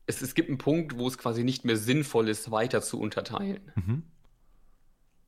[0.04, 3.72] es, es gibt einen Punkt, wo es quasi nicht mehr sinnvoll ist, weiter zu unterteilen.
[3.76, 4.02] Mhm.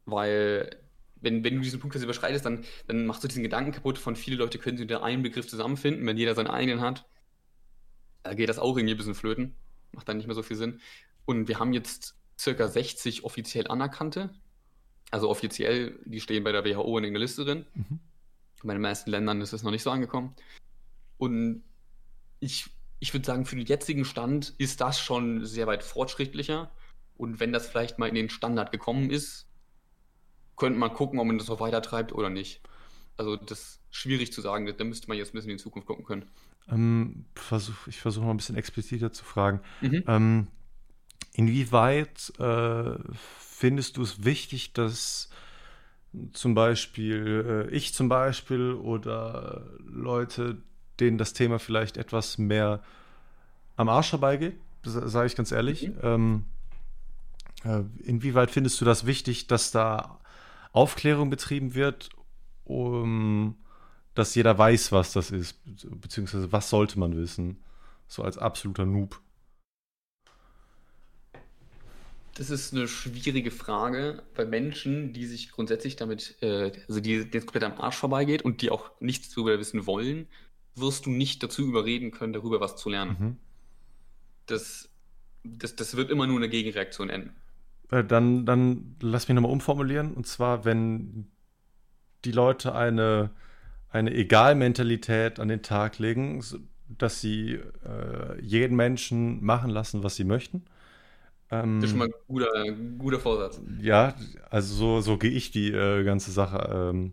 [0.04, 0.76] Weil,
[1.20, 4.36] wenn, wenn du diesen Punkt überschreitest, dann, dann machst du diesen Gedanken kaputt von viele
[4.36, 7.06] Leute können sich unter einen Begriff zusammenfinden, wenn jeder seinen eigenen hat.
[8.22, 9.54] Da geht das auch irgendwie ein bisschen flöten.
[9.92, 10.80] Macht dann nicht mehr so viel Sinn.
[11.24, 14.30] Und wir haben jetzt circa 60 offiziell anerkannte.
[15.10, 17.66] Also offiziell, die stehen bei der WHO in der Liste drin.
[17.74, 18.00] Mhm.
[18.62, 20.34] Bei den meisten Ländern ist es noch nicht so angekommen.
[21.18, 21.62] Und
[22.40, 22.66] ich,
[22.98, 26.70] ich würde sagen, für den jetzigen Stand ist das schon sehr weit fortschrittlicher.
[27.16, 29.46] Und wenn das vielleicht mal in den Standard gekommen ist,
[30.56, 32.60] könnte man gucken, ob man das noch weiter treibt oder nicht.
[33.16, 35.86] Also das ist schwierig zu sagen, da müsste man jetzt ein bisschen in die Zukunft
[35.86, 36.24] gucken können.
[36.68, 39.60] Ähm, versuch, ich versuche mal ein bisschen expliziter zu fragen.
[39.80, 40.04] Mhm.
[40.06, 40.46] Ähm,
[41.36, 42.98] Inwieweit äh,
[43.38, 45.28] findest du es wichtig, dass
[46.32, 50.56] zum Beispiel äh, ich zum Beispiel oder Leute,
[50.98, 52.82] denen das Thema vielleicht etwas mehr
[53.76, 55.94] am Arsch vorbeigeht, sage ich ganz ehrlich, mhm.
[56.02, 56.44] ähm,
[57.64, 60.18] äh, inwieweit findest du das wichtig, dass da
[60.76, 62.10] Aufklärung betrieben wird,
[62.64, 63.56] um
[64.16, 67.62] dass jeder weiß, was das ist, beziehungsweise was sollte man wissen,
[68.08, 69.20] so als absoluter Noob?
[72.34, 77.46] Das ist eine schwierige Frage bei Menschen, die sich grundsätzlich damit, äh, also die jetzt
[77.46, 80.26] komplett am Arsch vorbeigeht und die auch nichts darüber wissen wollen,
[80.74, 83.16] wirst du nicht dazu überreden können, darüber was zu lernen.
[83.18, 83.36] Mhm.
[84.46, 84.88] Das,
[85.44, 87.34] das, das wird immer nur eine Gegenreaktion enden.
[87.90, 90.14] Äh, dann, dann lass mich nochmal umformulieren.
[90.14, 91.28] Und zwar, wenn
[92.24, 93.30] die Leute eine,
[93.90, 96.42] eine Egalmentalität an den Tag legen,
[96.88, 100.64] dass sie äh, jeden Menschen machen lassen, was sie möchten
[101.50, 103.60] ähm, das ist schon mal ein guter, guter Vorsatz.
[103.80, 104.14] Ja,
[104.50, 107.12] also so, so gehe ich die äh, ganze Sache ähm,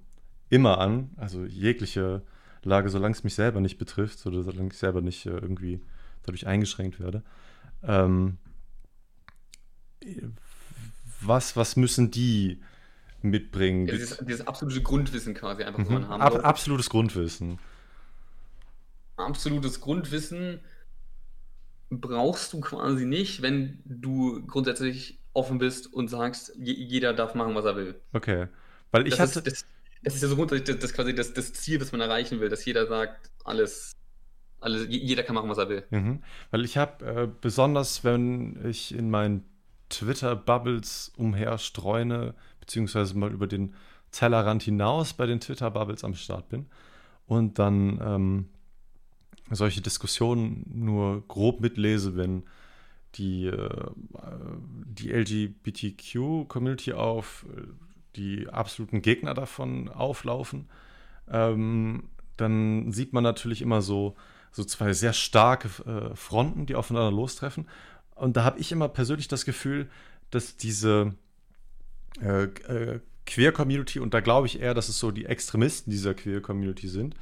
[0.49, 1.11] immer an.
[1.17, 2.23] Also jegliche
[2.63, 5.81] Lage, solange es mich selber nicht betrifft oder solange ich selber nicht äh, irgendwie
[6.23, 7.23] dadurch eingeschränkt werde.
[7.83, 8.37] Ähm,
[11.27, 12.61] was, was müssen die
[13.21, 13.87] mitbringen?
[13.87, 15.93] Ja, dieses, dieses, absolute Grundwissen quasi einfach, mhm.
[15.93, 17.59] man haben Ab, Absolutes Grundwissen.
[19.15, 20.59] Absolutes Grundwissen
[21.89, 27.65] brauchst du quasi nicht, wenn du grundsätzlich offen bist und sagst, jeder darf machen, was
[27.65, 27.95] er will.
[28.13, 28.47] Okay.
[28.91, 29.49] Weil ich das hatte.
[29.49, 29.65] Ist, das,
[30.03, 32.49] das, ist ja so grundsätzlich das, das, quasi das, das Ziel, das man erreichen will,
[32.49, 33.93] dass jeder sagt, alles,
[34.59, 35.83] Alle, jeder kann machen, was er will.
[35.89, 36.23] Mhm.
[36.51, 39.45] Weil ich habe, äh, besonders wenn ich in meinen
[39.93, 43.73] Twitter-Bubbles umherstreune, beziehungsweise mal über den
[44.11, 46.67] Tellerrand hinaus bei den Twitter-Bubbles am Start bin
[47.25, 48.49] und dann ähm,
[49.49, 52.43] solche Diskussionen nur grob mitlese, wenn
[53.15, 53.85] die, äh,
[54.85, 57.45] die LGBTQ-Community auf
[58.15, 60.69] die absoluten Gegner davon auflaufen,
[61.29, 64.15] ähm, dann sieht man natürlich immer so,
[64.51, 67.67] so zwei sehr starke äh, Fronten, die aufeinander lostreffen.
[68.23, 69.89] Und da habe ich immer persönlich das Gefühl,
[70.29, 71.13] dass diese
[72.21, 76.87] äh, äh, Queer-Community, und da glaube ich eher, dass es so die Extremisten dieser Queer-Community
[76.87, 77.15] sind,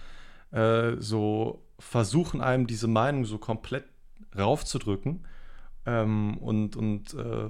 [0.52, 3.86] äh, so versuchen einem diese Meinung so komplett
[4.38, 5.26] raufzudrücken
[5.88, 7.50] ähm, und, und äh,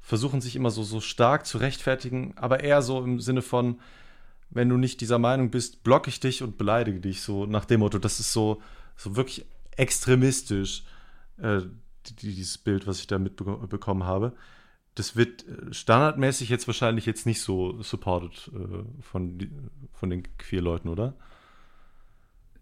[0.00, 3.80] versuchen sich immer so, so stark zu rechtfertigen, aber eher so im Sinne von,
[4.50, 7.78] wenn du nicht dieser Meinung bist, blocke ich dich und beleidige dich, so nach dem
[7.78, 8.60] Motto, das ist so,
[8.96, 10.82] so wirklich extremistisch,
[11.38, 11.60] äh,
[12.22, 14.34] dieses Bild, was ich da mitbekommen habe.
[14.94, 19.38] Das wird äh, standardmäßig jetzt wahrscheinlich jetzt nicht so supported äh, von,
[19.92, 21.16] von den Queer-Leuten, oder?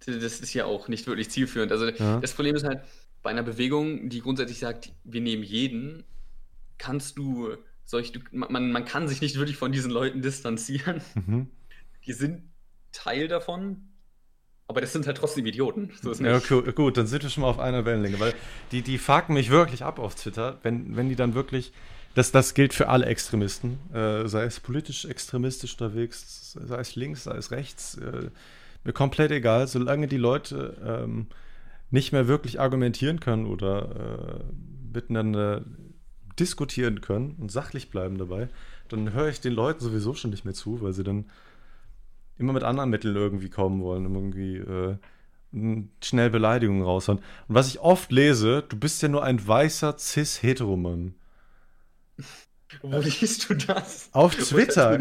[0.07, 1.73] Das ist ja auch nicht wirklich zielführend.
[1.73, 2.21] Also ja.
[2.21, 2.83] das Problem ist halt,
[3.23, 6.05] bei einer Bewegung, die grundsätzlich sagt, wir nehmen jeden,
[6.79, 7.51] kannst du
[7.85, 11.03] solch, man, man kann sich nicht wirklich von diesen Leuten distanzieren.
[11.15, 11.49] Mhm.
[12.07, 12.45] Die sind
[12.93, 13.90] Teil davon,
[14.71, 15.91] aber das sind halt trotzdem Idioten.
[16.01, 18.35] So ja, okay, gut, dann sind wir schon mal auf einer Wellenlänge, weil
[18.71, 21.73] die, die fucken mich wirklich ab auf Twitter, wenn, wenn die dann wirklich,
[22.15, 27.25] das, das gilt für alle Extremisten, äh, sei es politisch extremistisch unterwegs, sei es links,
[27.25, 28.31] sei es rechts, äh,
[28.85, 31.27] mir komplett egal, solange die Leute ähm,
[31.91, 35.65] nicht mehr wirklich argumentieren können oder äh, miteinander
[36.39, 38.49] diskutieren können und sachlich bleiben dabei,
[38.89, 41.25] dann höre ich den Leuten sowieso schon nicht mehr zu, weil sie dann
[42.41, 44.97] immer mit anderen Mitteln irgendwie kommen wollen, um irgendwie äh,
[46.03, 47.19] schnell Beleidigungen raushauen.
[47.19, 51.15] Und was ich oft lese, du bist ja nur ein weißer Cis-Heteromann.
[52.83, 54.09] Wo liest du das?
[54.13, 54.99] Auf Twitter.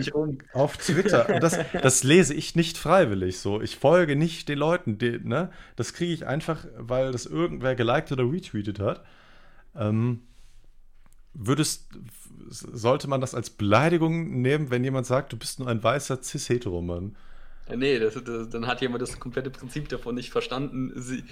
[0.54, 1.30] Auf Twitter.
[1.30, 3.62] Und das, das lese ich nicht freiwillig so.
[3.62, 4.98] Ich folge nicht den Leuten.
[4.98, 5.52] Die, ne?
[5.76, 9.04] Das kriege ich einfach, weil das irgendwer geliked oder retweetet hat.
[9.76, 10.22] Ähm,
[11.34, 11.90] würdest,
[12.50, 17.16] sollte man das als Beleidigung nehmen, wenn jemand sagt, du bist nur ein weißer Cis-Hetero-Mann?
[17.76, 21.24] Nee, das, das, dann hat jemand das komplette Prinzip davon nicht verstanden, sie,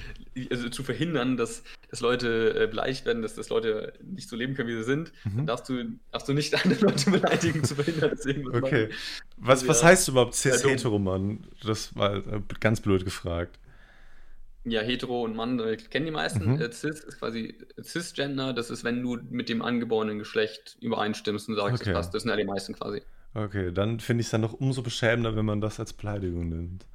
[0.51, 4.53] also zu verhindern, dass, dass Leute äh, beleidigt werden, dass, dass Leute nicht so leben
[4.53, 5.11] können, wie sie sind.
[5.23, 5.37] Mhm.
[5.37, 8.87] Dann darfst du, darfst du nicht andere Leute beleidigen, zu verhindern, dass irgendwas Okay.
[8.87, 8.97] Machen.
[9.37, 11.47] Was, also, was ja, heißt überhaupt cis-hetero-Mann?
[11.63, 13.59] Das war äh, ganz blöd gefragt.
[14.69, 16.55] Ja, hetero und Mann äh, kennen die meisten.
[16.55, 16.61] Mhm.
[16.61, 21.55] Äh, cis ist quasi cisgender, das ist, wenn du mit dem angeborenen Geschlecht übereinstimmst und
[21.55, 21.85] sagst, okay.
[21.85, 22.13] das passt.
[22.13, 23.01] Das sind ja die meisten quasi.
[23.37, 26.87] Okay, dann finde ich es dann noch umso beschämender, wenn man das als Beleidigung nimmt.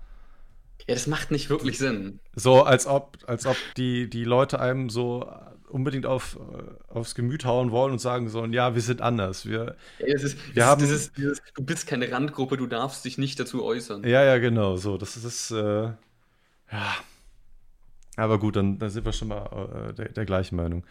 [0.88, 2.18] Ja, das macht nicht wirklich Sinn.
[2.34, 5.32] So, als ob, als ob die, die Leute einem so
[5.68, 9.46] unbedingt auf, äh, aufs Gemüt hauen wollen und sagen sollen, ja, wir sind anders.
[9.46, 13.38] Wir, ja, ist, wir haben, ist, dieses, du bist keine Randgruppe, du darfst dich nicht
[13.38, 14.02] dazu äußern.
[14.02, 14.98] Ja, ja, genau, so.
[14.98, 15.84] Das ist, äh,
[16.72, 16.96] ja.
[18.16, 20.84] Aber gut, dann, dann sind wir schon mal äh, der, der, gleichen Meinung.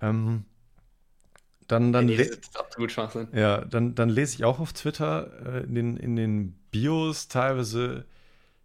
[0.00, 0.44] Ähm,
[1.66, 3.28] dann, dann nee, das ist absolut Schwachsinn.
[3.32, 8.04] Ja, dann, dann lese ich auch auf Twitter äh, in, den, in den Bios teilweise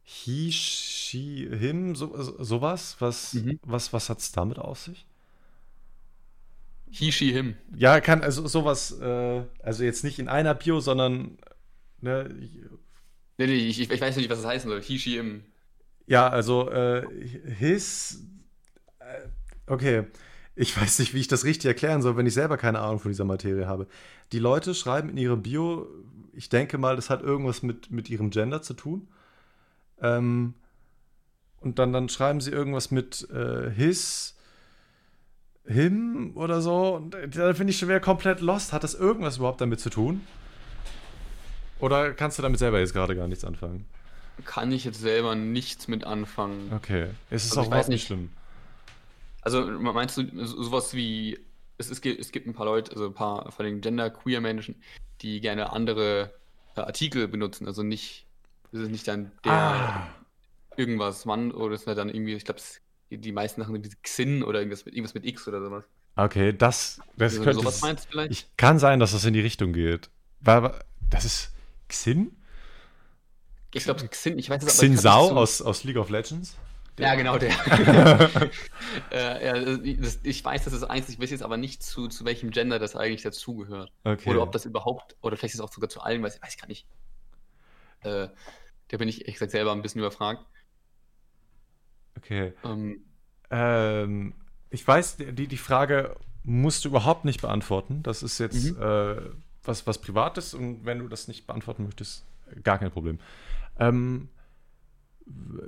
[0.04, 2.98] he, she, him, so, sowas.
[3.00, 3.60] Was, mhm.
[3.64, 5.06] was, was hat es damit auf sich?
[6.90, 7.56] He, she, him.
[7.76, 11.38] Ja, kann, also sowas, äh, also jetzt nicht in einer Bio, sondern.
[12.02, 12.30] Ne,
[13.38, 14.82] nee, nee, ich, ich weiß nicht, was das heißen soll.
[14.82, 15.44] He, she, him.
[16.08, 17.06] Ja, also äh,
[17.58, 18.26] his.
[19.00, 19.28] Äh,
[19.68, 20.06] okay
[20.60, 23.12] ich weiß nicht, wie ich das richtig erklären soll, wenn ich selber keine Ahnung von
[23.12, 23.88] dieser Materie habe.
[24.34, 25.88] Die Leute schreiben in ihre Bio,
[26.34, 29.08] ich denke mal, das hat irgendwas mit, mit ihrem Gender zu tun.
[30.02, 30.54] Ähm,
[31.62, 34.36] und dann, dann schreiben sie irgendwas mit äh, his,
[35.66, 36.96] him oder so.
[36.96, 38.74] Und da finde ich schon wieder komplett lost.
[38.74, 40.22] Hat das irgendwas überhaupt damit zu tun?
[41.80, 43.86] Oder kannst du damit selber jetzt gerade gar nichts anfangen?
[44.44, 46.74] Kann ich jetzt selber nichts mit anfangen.
[46.74, 47.08] Okay.
[47.30, 48.30] Es ist also auch überhaupt nicht schlimm.
[49.42, 51.40] Also meinst du sowas wie,
[51.78, 54.76] es, ist, es gibt ein paar Leute, also ein paar von den Gender-Queer-Menschen,
[55.22, 56.34] die gerne andere
[56.76, 58.26] äh, Artikel benutzen, also nicht,
[58.72, 60.08] das ist nicht dann der ah.
[60.76, 62.62] irgendwas Mann oder das ist dann irgendwie, ich glaube,
[63.10, 65.84] die meisten Sachen sind Xin oder irgendwas mit, irgendwas mit X oder sowas.
[66.16, 67.60] Okay, das, das also, könnte.
[67.62, 68.32] Sowas meinst du vielleicht?
[68.32, 70.10] Ich, kann sein, dass das in die Richtung geht.
[70.42, 71.52] Weil, das ist
[71.88, 72.36] Xin?
[73.74, 76.56] Ich glaube, Xin, ich weiß es Xin Sao aus, aus League of Legends?
[77.00, 77.52] Ja, genau, der.
[79.12, 82.26] äh, ja, das, ich weiß, das ist eins, ich weiß jetzt aber nicht, zu, zu
[82.26, 83.92] welchem Gender das eigentlich dazugehört.
[84.04, 84.30] Okay.
[84.30, 86.60] Oder ob das überhaupt, oder vielleicht ist es auch sogar zu allen, weiß, weiß ich
[86.60, 86.86] gar nicht.
[88.02, 88.28] Äh,
[88.90, 90.46] da bin ich ehrlich gesagt selber ein bisschen überfragt.
[92.18, 92.54] Okay.
[92.64, 93.06] Ähm,
[93.50, 94.34] ähm,
[94.70, 98.04] ich weiß, die, die Frage musst du überhaupt nicht beantworten.
[98.04, 98.82] Das ist jetzt mhm.
[98.82, 99.16] äh,
[99.64, 102.26] was, was Privates und wenn du das nicht beantworten möchtest,
[102.64, 103.20] gar kein Problem.
[103.78, 104.30] Ähm,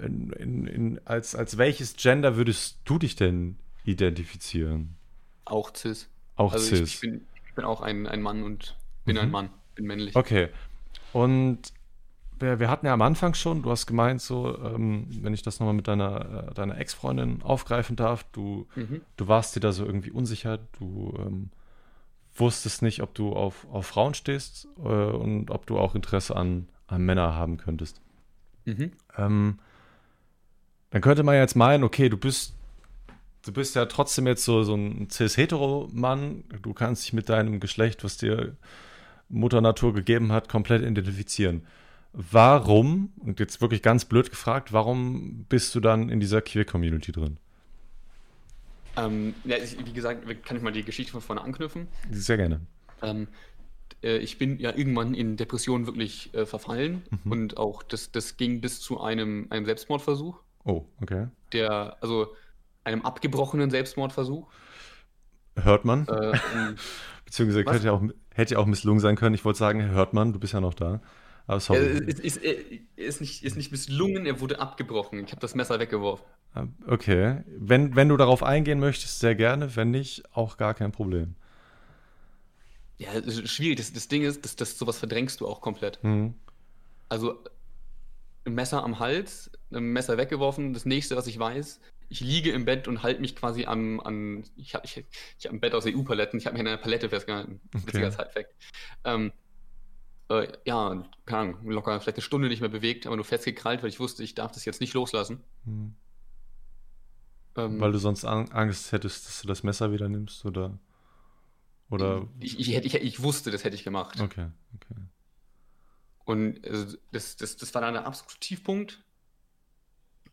[0.02, 4.96] in, in, in, als, als welches Gender würdest du dich denn identifizieren?
[5.46, 6.10] Auch cis.
[6.36, 6.80] Auch also cis.
[6.80, 9.22] Ich, ich, bin, ich bin auch ein, ein Mann und bin mhm.
[9.22, 10.16] ein Mann, bin männlich.
[10.16, 10.50] Okay.
[11.14, 11.74] Und
[12.40, 15.60] wir, wir, hatten ja am Anfang schon, du hast gemeint, so, ähm, wenn ich das
[15.60, 19.02] nochmal mit deiner, äh, deiner Ex-Freundin aufgreifen darf, du, mhm.
[19.18, 21.52] du warst dir da so irgendwie unsicher, du ähm,
[22.36, 26.68] wusstest nicht, ob du auf, auf Frauen stehst äh, und ob du auch Interesse an,
[26.88, 28.02] an Männer haben könntest.
[28.66, 28.92] Mhm.
[29.18, 29.60] Ähm,
[30.92, 32.54] dann könnte man jetzt meinen, okay, du bist,
[33.46, 38.04] du bist ja trotzdem jetzt so, so ein cis-hetero-Mann, du kannst dich mit deinem Geschlecht,
[38.04, 38.56] was dir
[39.30, 41.66] Mutter Natur gegeben hat, komplett identifizieren.
[42.14, 47.38] Warum, und jetzt wirklich ganz blöd gefragt, warum bist du dann in dieser Queer-Community drin?
[48.98, 51.88] Ähm, ja, wie gesagt, kann ich mal die Geschichte von vorne anknüpfen?
[52.12, 52.60] Sehr gerne.
[53.02, 53.30] Ähm,
[54.04, 57.32] äh, ich bin ja irgendwann in Depressionen wirklich äh, verfallen mhm.
[57.32, 60.40] und auch das, das ging bis zu einem, einem Selbstmordversuch.
[60.64, 61.28] Oh, okay.
[61.54, 62.28] Der, also
[62.84, 64.48] einem abgebrochenen Selbstmordversuch.
[65.56, 66.08] Hört man.
[66.08, 66.34] Äh,
[67.26, 69.36] Beziehungsweise hätte ja, auch, hätte ja auch misslungen sein können.
[69.36, 71.02] Ich wollte sagen, hört man, du bist ja noch da.
[71.48, 71.80] Aber sorry.
[71.80, 72.38] Er ist, ist,
[72.96, 75.24] ist, nicht, ist nicht misslungen, er wurde abgebrochen.
[75.26, 76.26] Ich habe das Messer weggeworfen.
[76.54, 77.44] Ah, okay.
[77.58, 79.76] Wenn, wenn du darauf eingehen möchtest, sehr gerne.
[79.76, 81.36] Wenn nicht, auch gar kein Problem.
[83.02, 83.78] Ja, schwierig.
[83.78, 86.04] Das, das Ding ist, dass, dass sowas verdrängst du auch komplett.
[86.04, 86.36] Mhm.
[87.10, 87.44] Also
[88.46, 90.74] ein Messer am Hals, ein Messer weggeworfen.
[90.74, 94.44] Das nächste, was ich weiß, ich liege im Bett und halte mich quasi am, an,
[94.56, 95.04] ich habe ich,
[95.40, 97.60] ich hab ein Bett aus EU-Paletten, ich habe mich an einer Palette festgehalten.
[97.74, 97.88] Okay.
[97.88, 98.54] Witziger Side-Fact.
[99.06, 99.32] Ähm,
[100.30, 103.90] äh, ja, keine Ahnung, locker vielleicht eine Stunde nicht mehr bewegt, aber nur festgekrallt, weil
[103.90, 105.42] ich wusste, ich darf das jetzt nicht loslassen.
[105.66, 105.96] Hm.
[107.58, 110.78] Ähm, weil du sonst Angst hättest, dass du das Messer wieder nimmst, oder?
[111.92, 112.28] Oder?
[112.40, 114.20] Ich, ich, ich, ich wusste, das hätte ich gemacht.
[114.20, 115.02] Okay, okay.
[116.26, 119.04] Und also, das, das, das war dann der absolute Tiefpunkt.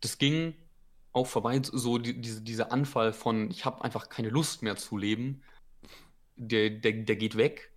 [0.01, 0.55] Das ging
[1.13, 4.97] auch vorbei, so die, diese, dieser Anfall von, ich habe einfach keine Lust mehr zu
[4.97, 5.43] leben,
[6.37, 7.73] der, der, der geht weg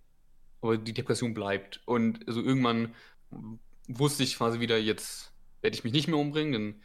[0.62, 1.82] aber die Depression bleibt.
[1.84, 2.94] Und also irgendwann
[3.88, 6.82] wusste ich quasi wieder, jetzt werde ich mich nicht mehr umbringen, dann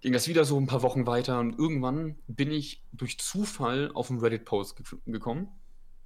[0.00, 4.10] ging das wieder so ein paar Wochen weiter und irgendwann bin ich durch Zufall auf
[4.10, 5.48] einen Reddit-Post ge gekommen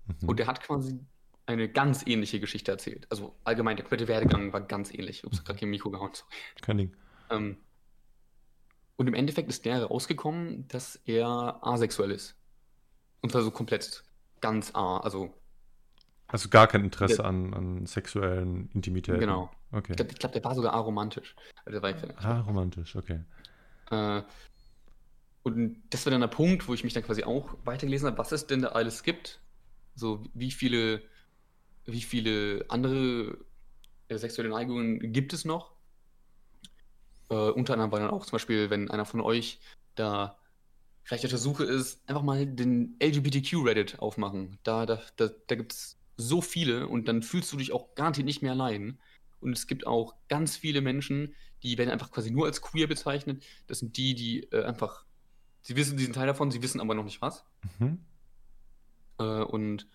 [0.08, 0.28] mhm.
[0.28, 0.98] und der hat quasi
[1.46, 3.06] eine ganz ähnliche Geschichte erzählt.
[3.10, 5.24] Also allgemein, der komplette Werdegang war ganz ähnlich.
[5.24, 6.30] Ups, gerade hier im Mikro gehauen, sorry.
[6.60, 6.96] Kein Ding.
[7.30, 7.56] Ähm,
[8.96, 12.36] und im Endeffekt ist der rausgekommen, dass er asexuell ist.
[13.22, 14.04] Und zwar so komplett
[14.40, 15.34] ganz A, also
[16.28, 19.18] also gar kein Interesse an, an sexuellen Intimitäten.
[19.18, 19.50] Genau.
[19.72, 19.92] Okay.
[19.92, 21.34] Ich glaube, glaub, der war sogar aromantisch.
[21.64, 23.20] Also aromantisch, okay.
[23.90, 24.22] Äh,
[25.42, 28.32] und das war dann der Punkt, wo ich mich dann quasi auch weitergelesen habe, was
[28.32, 29.40] es denn da alles gibt.
[29.98, 31.02] So, wie viele,
[31.84, 33.38] wie viele andere
[34.08, 35.72] äh, sexuelle Neigungen gibt es noch?
[37.30, 39.58] Äh, unter anderem war dann auch zum Beispiel, wenn einer von euch
[39.96, 40.38] da
[41.02, 44.58] vielleicht auf der Suche ist, einfach mal den LGBTQ-Reddit aufmachen.
[44.62, 48.26] Da, da, da, da gibt es so viele und dann fühlst du dich auch garantiert
[48.26, 48.98] nicht mehr allein.
[49.40, 53.44] Und es gibt auch ganz viele Menschen, die werden einfach quasi nur als queer bezeichnet.
[53.66, 55.04] Das sind die, die äh, einfach,
[55.62, 57.44] sie wissen, sie sind Teil davon, sie wissen aber noch nicht was.
[57.78, 57.98] Mhm.
[59.18, 59.86] Äh, und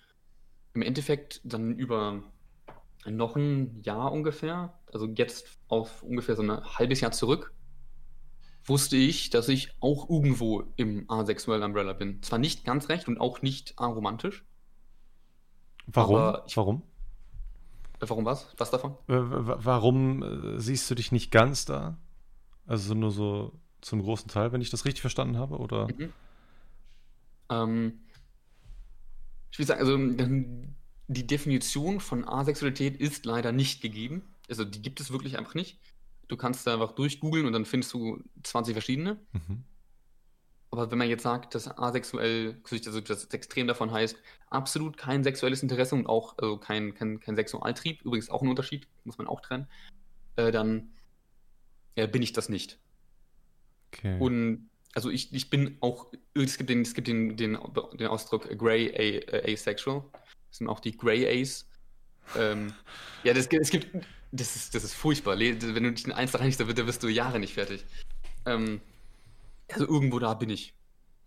[0.73, 2.23] im Endeffekt dann über
[3.05, 7.53] noch ein Jahr ungefähr, also jetzt auf ungefähr so ein halbes Jahr zurück,
[8.65, 12.23] wusste ich, dass ich auch irgendwo im asexuellen Umbrella bin.
[12.23, 14.45] Zwar nicht ganz recht und auch nicht aromantisch,
[15.87, 16.37] Warum?
[16.47, 16.81] Ich, warum?
[17.99, 18.53] Warum was?
[18.57, 18.97] Was davon?
[19.07, 21.97] Warum äh, siehst du dich nicht ganz da?
[22.65, 25.87] Also nur so zum großen Teil, wenn ich das richtig verstanden habe, oder?
[25.87, 26.13] Mhm.
[27.49, 27.99] Ähm,
[29.53, 29.97] ich will sagen, also
[31.07, 34.23] die Definition von Asexualität ist leider nicht gegeben.
[34.49, 35.79] Also die gibt es wirklich einfach nicht.
[36.27, 39.19] Du kannst da einfach durchgoogeln und dann findest du 20 verschiedene.
[39.31, 39.63] Mhm.
[40.71, 44.17] Aber wenn man jetzt sagt, dass asexuell, also das extrem davon heißt,
[44.49, 48.87] absolut kein sexuelles Interesse und auch also kein, kein, kein Sexualtrieb, übrigens auch ein Unterschied,
[49.03, 49.67] muss man auch trennen,
[50.35, 50.93] äh, dann
[51.93, 52.79] äh, bin ich das nicht.
[53.91, 54.17] Okay.
[54.19, 57.57] Und also ich, ich bin auch, es gibt den, es gibt den, den,
[57.93, 60.03] den Ausdruck Grey a, Asexual.
[60.49, 61.67] Das sind auch die Grey A's.
[62.37, 62.73] Ähm,
[63.23, 63.87] ja, das, es gibt,
[64.31, 65.37] das ist, das ist furchtbar.
[65.39, 67.83] Wenn du dich in eins reinigst, dann wirst du Jahre nicht fertig.
[68.45, 68.81] Ähm,
[69.71, 70.73] also irgendwo da bin ich.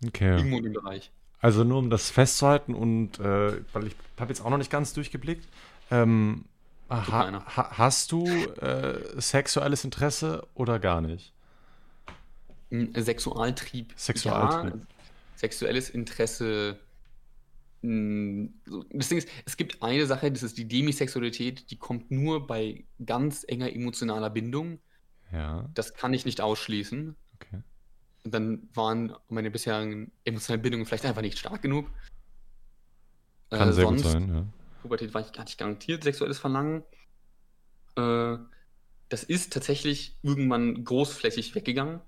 [0.06, 0.36] Okay.
[0.36, 1.10] Irgendwo in dem Bereich.
[1.40, 4.92] Also nur um das festzuhalten und äh, weil ich habe jetzt auch noch nicht ganz
[4.94, 5.46] durchgeblickt.
[5.90, 6.44] Ähm,
[6.88, 11.32] ha, ha, hast du äh, sexuelles Interesse oder gar nicht?
[12.70, 13.92] Sexualtrieb.
[13.96, 14.74] Sexualtrieb.
[14.74, 14.80] Ja,
[15.36, 16.78] sexuelles Interesse.
[17.82, 18.54] hm,
[18.90, 22.84] Das Ding ist, es gibt eine Sache, das ist die Demisexualität, die kommt nur bei
[23.04, 24.80] ganz enger emotionaler Bindung.
[25.32, 27.14] Ja, Das kann ich nicht ausschließen.
[27.34, 27.62] okay.
[28.24, 31.88] Und dann waren meine bisherigen emotionalen Bindungen vielleicht einfach nicht stark genug.
[33.50, 34.46] Kann Äh, sehr gut sonst, sein, ja.
[34.82, 36.82] Pubertät war ich gar nicht garantiert, sexuelles Verlangen.
[37.96, 38.38] Äh,
[39.08, 42.00] das ist tatsächlich irgendwann großflächig weggegangen.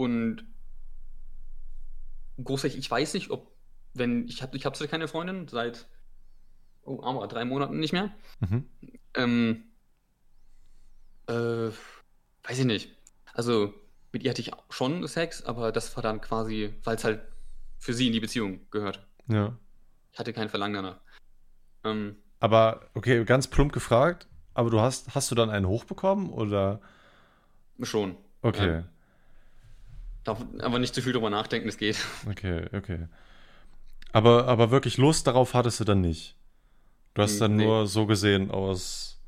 [0.00, 0.46] Und
[2.42, 3.52] großflächig, ich weiß nicht, ob,
[3.92, 5.88] wenn, ich habe ich hab keine Freundin seit,
[6.84, 8.10] oh, aber drei Monaten nicht mehr.
[8.38, 8.64] Mhm.
[9.12, 9.64] Ähm,
[11.26, 11.68] äh,
[12.44, 12.96] weiß ich nicht.
[13.34, 13.74] Also,
[14.10, 17.20] mit ihr hatte ich schon Sex, aber das war dann quasi, weil es halt
[17.76, 19.06] für sie in die Beziehung gehört.
[19.28, 19.54] Ja.
[20.12, 21.00] Ich hatte kein Verlangen danach.
[21.84, 26.80] Ähm, Aber, okay, ganz plump gefragt, aber du hast, hast du dann einen hochbekommen oder?
[27.82, 28.16] schon.
[28.40, 28.84] Okay, Ja.
[30.24, 31.96] Darf aber nicht zu viel drüber nachdenken, das geht.
[32.28, 33.08] okay, okay.
[34.12, 36.36] Aber, aber wirklich Lust darauf hattest du dann nicht.
[37.14, 37.64] Du hast dann nee.
[37.64, 39.20] nur so gesehen aus,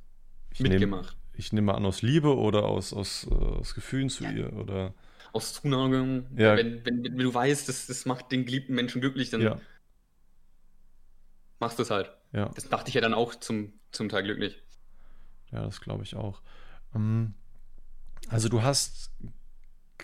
[0.51, 1.17] ich nehme Mitgemacht.
[1.35, 4.31] ich nehme an, aus Liebe oder aus, aus, aus Gefühlen zu Ja.
[4.31, 4.95] ihr oder,
[5.33, 6.27] Aus Zuneigung.
[6.37, 6.57] Ja.
[6.57, 9.59] Wenn, wenn, wenn du weißt, das, das macht den geliebten Menschen glücklich, dann ja,
[11.59, 12.11] machst du es halt.
[12.33, 12.51] ja.
[12.55, 14.61] Das macht dich ja dann auch zum, zum Teil glücklich.
[15.53, 16.43] Ja, das glaube ich auch.
[16.95, 17.35] Ähm,
[18.29, 19.11] Also du hast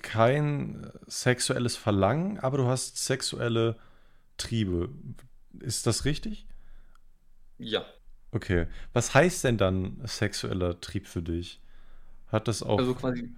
[0.02, 3.76] kein sexuelles Verlangen, aber du hast sexuelle
[4.36, 4.90] Triebe.
[5.60, 6.46] Ist das richtig?
[7.58, 7.84] Ja.
[8.32, 8.66] Okay.
[8.92, 11.60] Was heißt denn dann sexueller Trieb für dich?
[12.28, 12.78] Hat das auch.
[12.78, 13.34] Also quasi,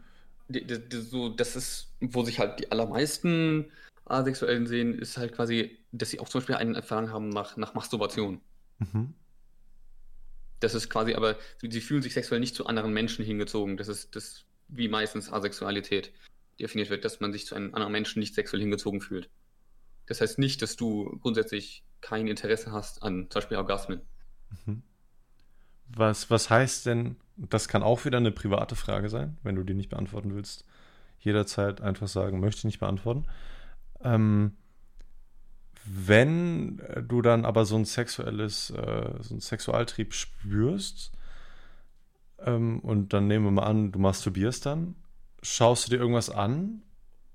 [0.90, 3.70] so, das ist, wo sich halt die allermeisten
[4.04, 7.74] Asexuellen sehen, ist halt quasi, dass sie auch zum Beispiel ein Verlangen haben nach, nach
[7.74, 8.40] Masturbation.
[8.78, 9.14] Mhm.
[10.58, 13.76] Das ist quasi, aber sie sie fühlen sich sexuell nicht zu anderen Menschen hingezogen.
[13.76, 16.12] Das ist das, wie meistens Asexualität
[16.60, 19.30] definiert wird, dass man sich zu einem anderen Menschen nicht sexuell hingezogen fühlt.
[20.06, 24.00] Das heißt nicht, dass du grundsätzlich kein Interesse hast an zum Beispiel Orgasmen.
[24.66, 24.82] Mhm.
[25.88, 29.74] Was, was heißt denn, das kann auch wieder eine private Frage sein, wenn du die
[29.74, 30.64] nicht beantworten willst.
[31.18, 33.26] Jederzeit einfach sagen, möchte ich nicht beantworten.
[34.02, 34.56] Ähm,
[35.84, 41.12] wenn du dann aber so ein sexuelles, äh, so ein Sexualtrieb spürst,
[42.38, 44.94] ähm, und dann nehmen wir mal an, du masturbierst dann,
[45.42, 46.82] schaust du dir irgendwas an?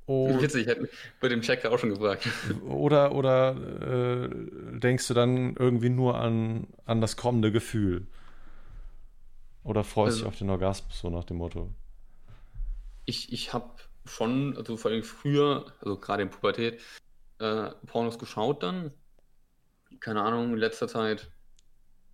[0.07, 0.87] O- Witzig, ich hätte
[1.19, 2.27] bei dem Checker auch schon gefragt.
[2.67, 3.55] Oder, oder
[4.25, 4.29] äh,
[4.79, 8.05] denkst du dann irgendwie nur an, an das kommende Gefühl?
[9.63, 11.71] Oder freust dich Also- auf den Orgasmus, so nach dem Motto?
[13.05, 13.71] Ich, ich habe
[14.05, 16.79] schon, also vor allem früher, also gerade in Pubertät,
[17.39, 18.91] äh, Pornos geschaut dann.
[19.99, 21.31] Keine Ahnung, in letzter Zeit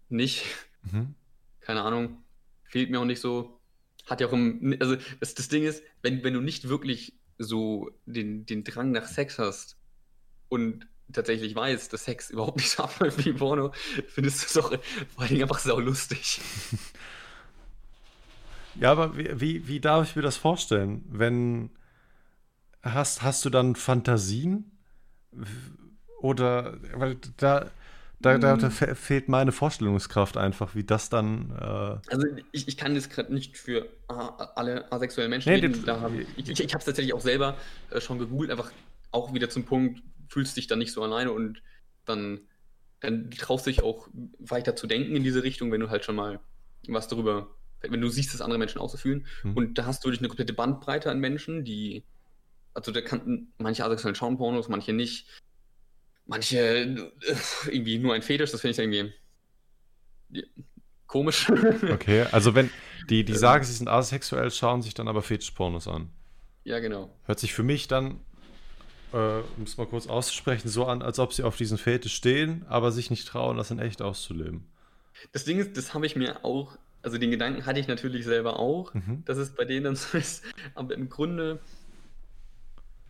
[0.09, 0.45] nicht.
[0.83, 1.15] Mhm.
[1.59, 2.23] Keine Ahnung.
[2.63, 3.59] Fehlt mir auch nicht so.
[4.05, 7.89] Hat ja auch im, also das, das Ding ist, wenn, wenn du nicht wirklich so
[8.05, 9.77] den, den Drang nach Sex hast
[10.49, 13.73] und tatsächlich weißt, dass Sex überhaupt nicht so abläuft wie Porno,
[14.07, 14.79] findest du es auch vor
[15.17, 16.41] allen Dingen einfach sau lustig.
[18.75, 21.03] Ja, aber wie, wie, wie darf ich mir das vorstellen?
[21.09, 21.71] Wenn
[22.83, 24.71] hast, hast du dann Fantasien?
[26.21, 27.71] Oder weil da,
[28.21, 31.51] da, da, da fe- fehlt meine Vorstellungskraft einfach, wie das dann.
[31.51, 35.73] Äh, Also ich, ich kann das gerade nicht für alle asexuellen Menschen Nee, reden.
[35.73, 37.57] das- Da hab ich ich, ich habe es tatsächlich auch selber
[37.89, 38.71] äh, schon gegoogelt, einfach
[39.11, 41.61] auch wieder zum Punkt, fühlst dich dann nicht so alleine und
[42.05, 42.41] dann,
[43.01, 44.07] dann traust dich auch
[44.39, 46.39] weiter zu denken in diese Richtung, wenn du halt schon mal
[46.87, 47.49] was darüber,
[47.81, 49.25] wenn du siehst, dass andere Menschen auch so fühlen.
[49.43, 49.57] Mhm.
[49.57, 52.03] Und da hast du wirklich eine komplette Bandbreite an Menschen, die,
[52.73, 55.27] also da kannten manche asexuellen schauen Pornos, manche nicht.
[56.31, 57.09] Manche äh,
[57.67, 59.13] irgendwie nur ein Fetisch, das finde ich irgendwie
[60.31, 60.43] ja,
[61.07, 61.49] komisch.
[61.91, 62.69] okay, also wenn
[63.09, 63.37] die, die Ähm.
[63.37, 66.09] sagen, sie sind asexuell, schauen sich dann aber Fetischpornos an.
[66.63, 67.13] Ja, genau.
[67.25, 68.19] Hört sich für mich dann,
[69.13, 69.17] äh,
[69.57, 72.91] um es mal kurz auszusprechen, so an, als ob sie auf diesen Fetisch stehen, aber
[72.93, 74.67] sich nicht trauen, das in echt auszuleben.
[75.33, 78.57] Das Ding ist, das habe ich mir auch, also den Gedanken hatte ich natürlich selber
[78.57, 79.23] auch, Mhm.
[79.25, 80.43] dass es bei denen dann so ist,
[80.75, 81.59] aber im Grunde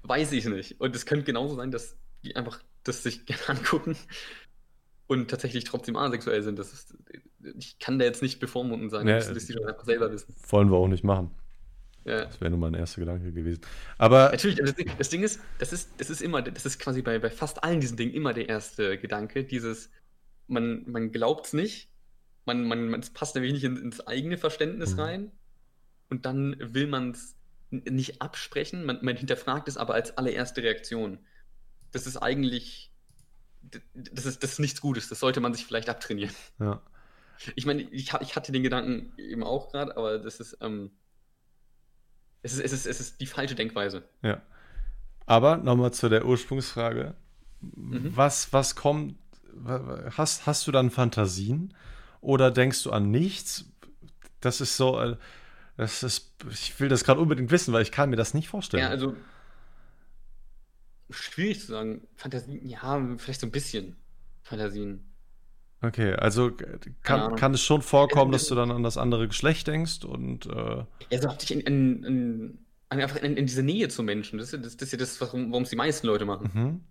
[0.03, 0.81] weiß ich nicht.
[0.81, 3.95] Und es könnte genauso sein, dass die einfach das sich gerne angucken
[5.07, 6.57] und tatsächlich trotzdem asexuell sind.
[6.59, 6.95] Das ist,
[7.57, 10.33] ich kann da jetzt nicht bevormunden sagen, Ja, das müssen die doch einfach selber wissen.
[10.47, 11.31] Wollen wir auch nicht machen.
[12.05, 12.25] Ja.
[12.25, 13.61] Das wäre nur mein erster Gedanke gewesen.
[13.97, 17.01] Aber Natürlich, das Ding, das Ding ist, das ist, das ist immer, das ist quasi
[17.01, 19.91] bei, bei fast allen diesen Dingen immer der erste Gedanke, dieses,
[20.47, 21.89] man, man glaubt es nicht,
[22.45, 24.99] man, man, man, es passt nämlich nicht in, ins eigene Verständnis Mhm.
[24.99, 25.31] rein
[26.09, 27.35] und dann will man es
[27.69, 31.19] nicht absprechen, man, man hinterfragt es aber als allererste Reaktion.
[31.91, 32.91] Das ist eigentlich,
[33.93, 36.33] das ist, das ist nichts Gutes, das sollte man sich vielleicht abtrainieren.
[36.59, 36.81] ja.
[37.55, 40.91] Ich meine, ich, ich hatte den Gedanken eben auch gerade, aber das ist, ähm,
[42.43, 44.03] Es ist, es ist, es ist die falsche Denkweise.
[44.21, 44.41] Ja.
[45.25, 47.15] Aber nochmal zu der Ursprungsfrage.
[47.61, 48.15] Mhm.
[48.15, 49.15] Was, was kommt,
[50.17, 51.73] hast, hast du dann Fantasien
[52.19, 53.65] oder denkst du an nichts?
[54.39, 55.17] Das ist so, äh,
[55.77, 58.83] das ist, ich will das gerade unbedingt wissen, weil ich kann mir das nicht vorstellen.
[58.83, 59.15] Ja, also
[61.11, 62.07] schwierig zu sagen.
[62.15, 63.95] Fantasien, ja, vielleicht so ein bisschen
[64.43, 65.11] Fantasien.
[65.83, 66.51] Okay, also
[67.01, 70.45] kann, kann es schon vorkommen, dass du dann an das andere Geschlecht denkst und.
[70.45, 72.59] Äh ja, so dich in, in, in,
[72.89, 74.37] einfach in, in, diese Nähe zu Menschen.
[74.37, 76.51] Das, das, das ist ja das, warum es die meisten Leute machen.
[76.53, 76.81] Mhm.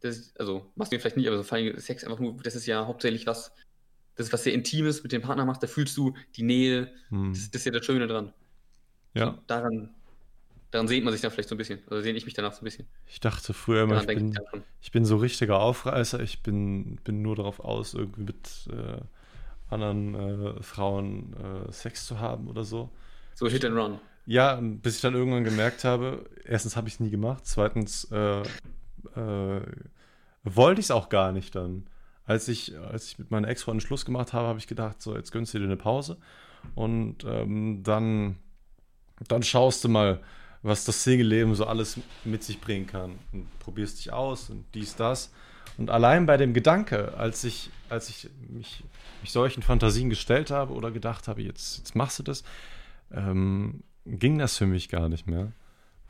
[0.00, 2.66] Das, also, machst du vielleicht nicht, aber so vor allem Sex einfach nur, das ist
[2.66, 3.52] ja hauptsächlich was,
[4.14, 6.92] das ist was sehr Intimes mit dem Partner machst, da fühlst du die Nähe.
[7.10, 7.32] Mhm.
[7.32, 8.32] Das, das, ist ja das Schöne dran.
[9.14, 9.28] Ja.
[9.28, 9.90] Und daran
[10.72, 11.78] daran sehnt man sich dann vielleicht so ein bisschen.
[11.88, 12.86] Also sehne ich mich danach so ein bisschen.
[13.06, 16.20] Ich dachte früher immer, ich bin, ich, ich bin, so richtiger Aufreißer.
[16.20, 19.00] Ich bin, bin nur darauf aus, irgendwie mit äh,
[19.72, 21.34] anderen äh, Frauen
[21.68, 22.90] äh, Sex zu haben oder so.
[23.34, 23.98] So Hit and Run.
[24.24, 28.40] Ja, bis ich dann irgendwann gemerkt habe, erstens habe ich es nie gemacht, zweitens äh,
[28.40, 29.62] äh,
[30.44, 31.86] wollte ich es auch gar nicht dann.
[32.24, 35.32] Als ich, als ich mit meiner Ex-Freundin Schluss gemacht habe, habe ich gedacht, so, jetzt
[35.32, 36.18] gönnst du dir eine Pause.
[36.76, 38.36] Und ähm, dann,
[39.26, 40.20] dann schaust du mal,
[40.62, 43.18] was das Single-Leben so alles mit sich bringen kann.
[43.32, 45.32] Und probierst dich aus und dies, das.
[45.78, 48.84] Und allein bei dem Gedanke, als ich, als ich mich,
[49.20, 52.44] mich solchen Fantasien gestellt habe oder gedacht habe, jetzt, jetzt machst du das,
[53.10, 55.52] ähm, ging das für mich gar nicht mehr.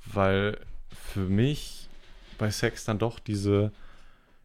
[0.04, 0.58] Weil
[0.90, 1.88] für mich
[2.38, 3.72] bei Sex dann doch diese,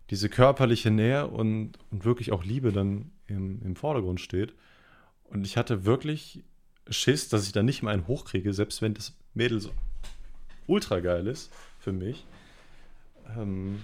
[0.09, 4.53] diese körperliche Nähe und, und wirklich auch Liebe dann im, im Vordergrund steht.
[5.25, 6.43] Und ich hatte wirklich
[6.89, 9.71] Schiss, dass ich da nicht mal einen hochkriege, selbst wenn das Mädel so
[10.67, 12.25] ultra geil ist für mich.
[13.35, 13.83] Ähm,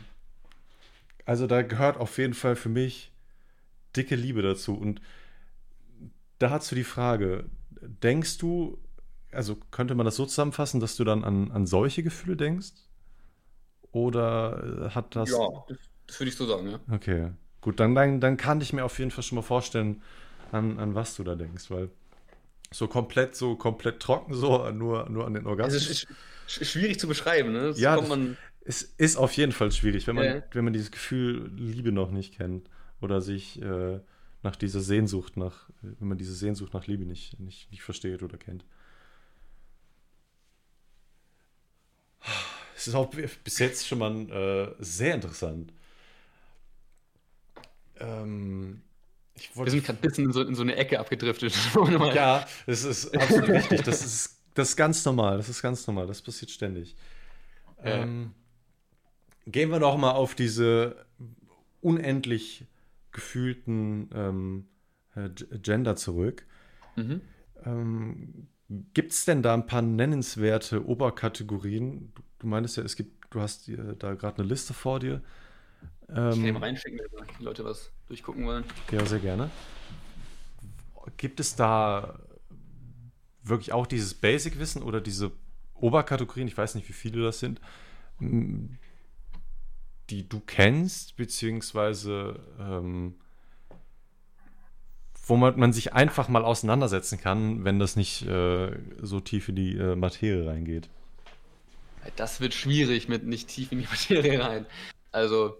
[1.26, 3.12] also da gehört auf jeden Fall für mich
[3.96, 4.76] dicke Liebe dazu.
[4.76, 5.02] Und
[6.40, 7.46] da hast du die Frage,
[7.82, 8.78] denkst du,
[9.32, 12.74] also könnte man das so zusammenfassen, dass du dann an, an solche Gefühle denkst?
[13.92, 15.30] Oder hat das.
[15.30, 15.48] Ja,
[16.08, 16.80] das würde ich so sagen, ja.
[16.92, 17.30] Okay,
[17.62, 20.02] gut, dann, dann, dann kann ich mir auf jeden Fall schon mal vorstellen,
[20.52, 21.90] an, an was du da denkst, weil
[22.74, 26.08] so komplett, so komplett trocken, so nur, nur an den Orgasmus.
[26.48, 27.74] Also schwierig zu beschreiben, ne?
[27.74, 28.38] So ja, man...
[28.66, 30.44] es ist auf jeden Fall schwierig, wenn man, ja.
[30.52, 32.70] wenn man dieses Gefühl Liebe noch nicht kennt
[33.00, 34.00] oder sich äh,
[34.42, 38.38] nach dieser Sehnsucht nach, wenn man diese Sehnsucht nach Liebe nicht, nicht, nicht versteht oder
[38.38, 38.66] kennt.
[42.76, 43.14] Es ist auch
[43.44, 45.72] bis jetzt schon mal äh, sehr interessant.
[48.00, 48.82] Ähm,
[49.56, 51.54] wir sind gerade ein bisschen in so, in so, eine Ecke abgedriftet.
[52.14, 53.82] ja, das ist absolut richtig.
[53.82, 56.96] Das ist das ist ganz normal, das ist ganz normal, das passiert ständig.
[57.84, 58.04] Ja.
[58.04, 58.34] Ähm,
[59.48, 61.06] gehen wir noch mal auf diese
[61.82, 62.66] unendlich
[63.12, 64.68] gefühlten ähm,
[65.16, 66.46] äh, Gender zurück.
[66.96, 67.22] Mhm.
[67.66, 68.48] Ähm,
[68.94, 72.12] Gibt es denn da ein paar nennenswerte Oberkategorien?
[72.16, 75.22] Du, du meinst ja, es gibt, du hast dir da gerade eine Liste vor dir.
[76.14, 78.64] Ich kann ähm, mal reinschicken, wenn die Leute was durchgucken wollen.
[78.92, 79.50] Ja, sehr gerne.
[81.18, 82.20] Gibt es da
[83.44, 85.32] wirklich auch dieses Basic-Wissen oder diese
[85.74, 87.60] Oberkategorien, ich weiß nicht, wie viele das sind,
[90.10, 93.16] die du kennst, beziehungsweise ähm,
[95.26, 99.56] wo man, man, sich einfach mal auseinandersetzen kann, wenn das nicht äh, so tief in
[99.56, 100.90] die äh, Materie reingeht.
[102.18, 104.66] Das wird schwierig mit nicht tief in die Materie rein.
[105.12, 105.56] Also,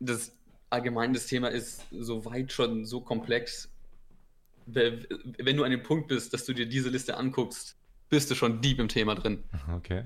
[0.00, 0.32] das
[0.70, 3.70] allgemein das Thema ist soweit schon so komplex,
[4.66, 7.76] wenn du an dem Punkt bist, dass du dir diese Liste anguckst,
[8.08, 9.42] bist du schon deep im Thema drin.
[9.74, 10.04] Okay.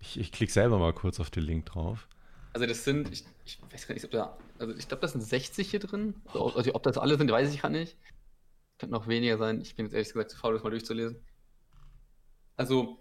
[0.00, 2.08] Ich, ich klicke selber mal kurz auf den Link drauf.
[2.52, 5.22] Also das sind, ich, ich weiß gar nicht, ob da, also ich glaube, das sind
[5.22, 6.14] 60 hier drin.
[6.32, 7.96] Also ob das alle sind, weiß ich gar nicht.
[8.78, 9.60] Könnte noch weniger sein.
[9.60, 11.16] Ich bin jetzt ehrlich gesagt zu faul, das mal durchzulesen.
[12.56, 12.98] Also.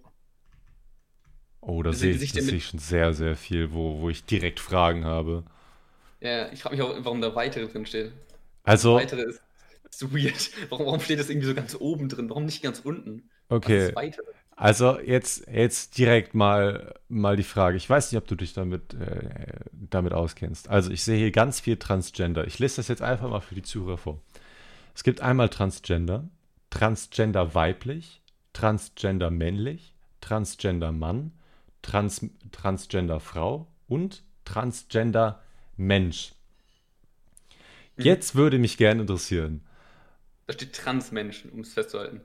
[1.62, 5.06] Oh, da sehe ich, seh ich schon sehr, sehr viel, wo, wo ich direkt Fragen
[5.06, 5.44] habe.
[6.24, 8.14] Ja, ich frage mich auch, warum da weitere drin steht.
[8.64, 8.96] Also.
[8.96, 9.42] Weitere ist
[9.92, 10.50] so weird.
[10.70, 12.28] Warum, warum steht das irgendwie so ganz oben drin?
[12.28, 13.30] Warum nicht ganz unten?
[13.50, 13.94] Okay.
[14.56, 17.78] Also jetzt, jetzt direkt mal, mal die Frage.
[17.78, 20.68] Ich weiß nicht, ob du dich damit, äh, damit auskennst.
[20.70, 22.48] Also ich sehe hier ganz viel Transgender.
[22.48, 24.22] Ich lese das jetzt einfach mal für die Zuhörer vor.
[24.96, 26.28] Es gibt einmal Transgender,
[26.72, 31.34] Transgender weiblich, Transgender männlich, Transgender Mann,
[31.84, 35.43] Trans, Transgender Frau und Transgender
[35.78, 36.34] Mensch.
[37.98, 38.04] Mhm.
[38.04, 39.62] Jetzt würde mich gerne interessieren,
[40.48, 42.22] da steht Transmenschen, um es festzuhalten.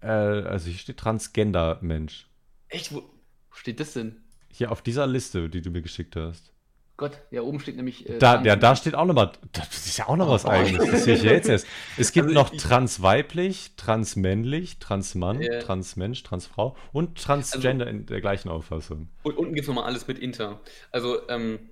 [0.00, 2.26] Äh, also hier steht Transgender-Mensch.
[2.68, 2.92] Echt?
[2.94, 4.16] Wo, wo steht das denn?
[4.48, 6.52] Hier auf dieser Liste, die du mir geschickt hast.
[6.98, 8.08] Gott, ja, oben steht nämlich.
[8.08, 9.32] Äh, da, ja, da steht auch nochmal.
[9.52, 10.90] Das ist ja auch noch was oh, eigenes.
[10.90, 11.66] Das sehe ich ja jetzt erst.
[11.96, 18.06] Es gibt also noch ich, transweiblich, transmännlich, transmann, äh, transmensch, transfrau und transgender also, in
[18.06, 19.08] der gleichen Auffassung.
[19.22, 20.60] Und unten gibt es nochmal alles mit Inter.
[20.90, 21.70] Also, ähm,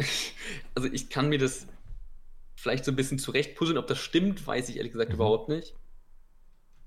[0.74, 1.66] also ich kann mir das
[2.56, 3.78] vielleicht so ein bisschen zurechtpuzzeln.
[3.78, 5.16] Ob das stimmt, weiß ich ehrlich gesagt mhm.
[5.16, 5.74] überhaupt nicht.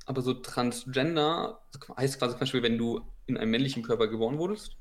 [0.06, 1.62] Aber so Transgender
[1.98, 4.78] heißt quasi zum Beispiel, wenn du in einem männlichen Körper geboren wurdest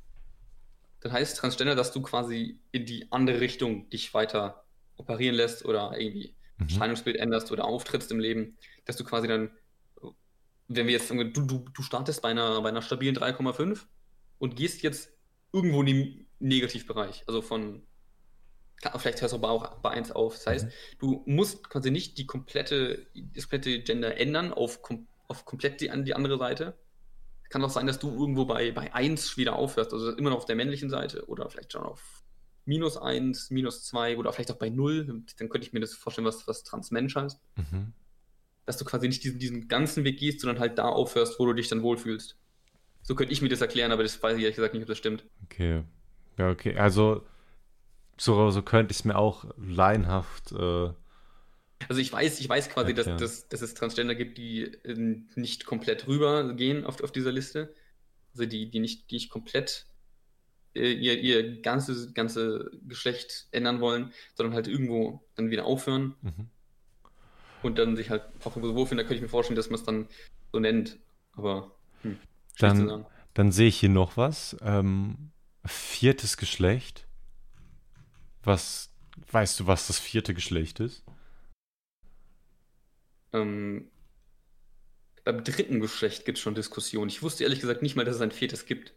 [1.03, 4.65] das heißt Transgender, dass du quasi in die andere Richtung dich weiter
[4.97, 6.69] operieren lässt oder irgendwie mhm.
[6.69, 9.51] Erscheinungsbild änderst oder auftrittst im Leben, dass du quasi dann,
[10.69, 13.81] wenn wir jetzt, du, du, du startest bei einer, bei einer stabilen 3,5
[14.39, 15.13] und gehst jetzt
[15.53, 17.83] irgendwo in den Negativbereich, also von,
[18.97, 20.35] vielleicht hörst du aber auch bei 1 auf.
[20.35, 20.71] Das heißt, mhm.
[20.99, 24.81] du musst quasi nicht die komplette, das komplette Gender ändern auf,
[25.29, 26.77] auf komplett die, die andere Seite,
[27.49, 30.47] kann auch sein, dass du irgendwo bei, bei 1 wieder aufhörst, also immer noch auf
[30.47, 32.25] der männlichen Seite oder vielleicht schon auf
[32.65, 35.25] minus 1, minus 2 oder vielleicht auch bei 0.
[35.39, 37.41] Dann könnte ich mir das vorstellen, was, was Transmensch heißt.
[37.57, 37.93] Mhm.
[38.65, 41.53] Dass du quasi nicht diesen, diesen ganzen Weg gehst, sondern halt da aufhörst, wo du
[41.53, 42.39] dich dann wohlfühlst.
[43.03, 44.99] So könnte ich mir das erklären, aber das weiß ich ehrlich gesagt nicht, ob das
[44.99, 45.25] stimmt.
[45.45, 45.83] Okay.
[46.39, 46.77] Ja, okay.
[46.77, 47.27] Also,
[48.17, 50.91] so, so könnte ich es mir auch laienhaft äh,
[51.89, 55.67] also ich weiß, ich weiß quasi, dass, dass, dass es Transgender gibt, die äh, nicht
[55.67, 57.75] komplett rübergehen auf, auf dieser Liste.
[58.35, 59.87] Also die, die nicht, die nicht komplett
[60.75, 66.49] äh, ihr, ihr ganzes ganze Geschlecht ändern wollen, sondern halt irgendwo dann wieder aufhören mhm.
[67.63, 68.99] und dann sich halt auch irgendwo wohlfühlen.
[68.99, 70.09] Da könnte ich mir vorstellen, dass man es dann
[70.53, 70.99] so nennt.
[71.35, 72.19] Aber hm,
[72.59, 74.57] dann, dann sehe ich hier noch was.
[74.63, 75.31] Ähm,
[75.65, 77.07] viertes Geschlecht.
[78.45, 78.91] Was
[79.31, 81.05] weißt du, was das vierte Geschlecht ist?
[83.33, 83.91] Ähm,
[85.25, 87.09] beim dritten Geschlecht gibt es schon Diskussionen.
[87.09, 88.95] Ich wusste ehrlich gesagt nicht mal, dass es ein viertes gibt.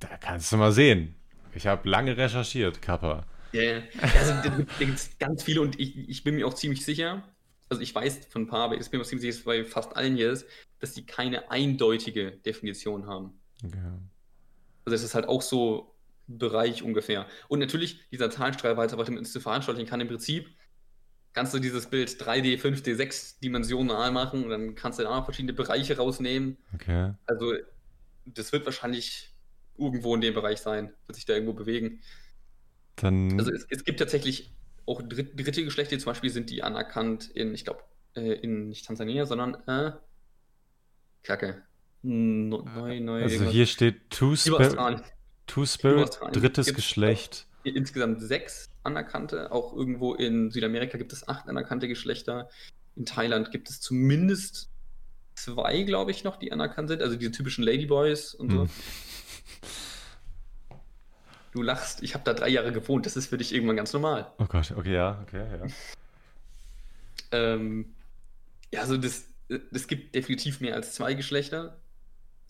[0.00, 1.14] Da kannst du mal sehen.
[1.54, 3.26] Ich habe lange recherchiert, Kappa.
[3.52, 3.82] Ja, ja.
[4.14, 7.22] Also, da gibt es ganz viele und ich, ich bin mir auch ziemlich sicher,
[7.68, 10.16] also ich weiß von ein paar, aber ich bin mir ziemlich sicher, bei fast allen
[10.16, 10.46] hier ist,
[10.78, 13.40] dass die keine eindeutige Definition haben.
[13.64, 13.78] Okay.
[14.84, 15.95] Also es ist halt auch so
[16.26, 17.26] Bereich ungefähr.
[17.48, 20.48] Und natürlich, dieser Zahlenstreit weiter, was man zu veranschaulichen kann im Prinzip
[21.36, 25.52] kannst du dieses Bild 3D, 5D, 6 dimensional machen und dann kannst du da verschiedene
[25.52, 26.56] Bereiche rausnehmen.
[26.74, 27.12] Okay.
[27.26, 27.52] Also
[28.24, 29.34] das wird wahrscheinlich
[29.76, 32.00] irgendwo in dem Bereich sein, wird sich da irgendwo bewegen.
[32.96, 33.38] Dann...
[33.38, 34.54] Also es, es gibt tatsächlich
[34.86, 37.80] auch dritte, dritte Geschlechter, zum Beispiel sind die anerkannt in, ich glaube,
[38.14, 39.92] äh, in nicht Tansania, sondern äh,
[41.22, 41.62] Kacke.
[42.00, 43.52] Neu, neu, also irgendwas.
[43.52, 44.36] hier steht Two
[45.66, 47.46] Spirit drittes Geschlecht.
[47.62, 49.52] Insgesamt sechs anerkannte.
[49.52, 52.48] Auch irgendwo in Südamerika gibt es acht anerkannte Geschlechter.
[52.94, 54.70] In Thailand gibt es zumindest
[55.34, 57.02] zwei, glaube ich, noch, die anerkannt sind.
[57.02, 58.60] Also diese typischen Ladyboys und so.
[58.62, 58.70] Hm.
[61.52, 64.30] Du lachst, ich habe da drei Jahre gewohnt, das ist für dich irgendwann ganz normal.
[64.36, 65.66] Oh Gott, okay, ja, okay, ja.
[67.32, 67.94] ähm,
[68.70, 71.80] ja, also das, es gibt definitiv mehr als zwei Geschlechter.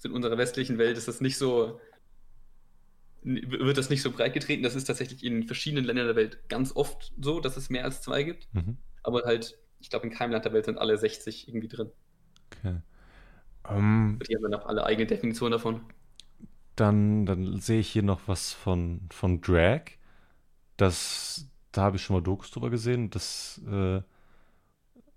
[0.02, 1.80] In unserer westlichen Welt ist das nicht so
[3.26, 4.62] wird das nicht so breit getreten.
[4.62, 8.00] Das ist tatsächlich in verschiedenen Ländern der Welt ganz oft so, dass es mehr als
[8.00, 8.48] zwei gibt.
[8.54, 8.76] Mhm.
[9.02, 11.90] Aber halt, ich glaube, in keinem Land der Welt sind alle 60 irgendwie drin.
[12.52, 12.76] Okay.
[13.68, 15.80] Um, ähm, Die haben dann auch alle eigene Definition davon.
[16.76, 19.82] Dann, dann sehe ich hier noch was von, von Drag.
[20.76, 23.10] Das, da habe ich schon mal Dokus drüber gesehen.
[23.10, 24.02] Das äh,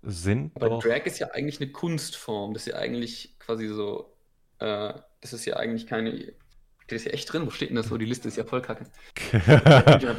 [0.02, 0.56] sind.
[0.56, 0.82] Aber doch...
[0.82, 2.54] Drag ist ja eigentlich eine Kunstform.
[2.54, 4.16] Das ist ja eigentlich quasi so.
[4.58, 6.32] Äh, das ist ja eigentlich keine
[6.90, 7.46] Steht das hier echt drin?
[7.46, 7.96] Wo steht denn das so?
[7.96, 8.84] Die Liste ist ja voll kacke.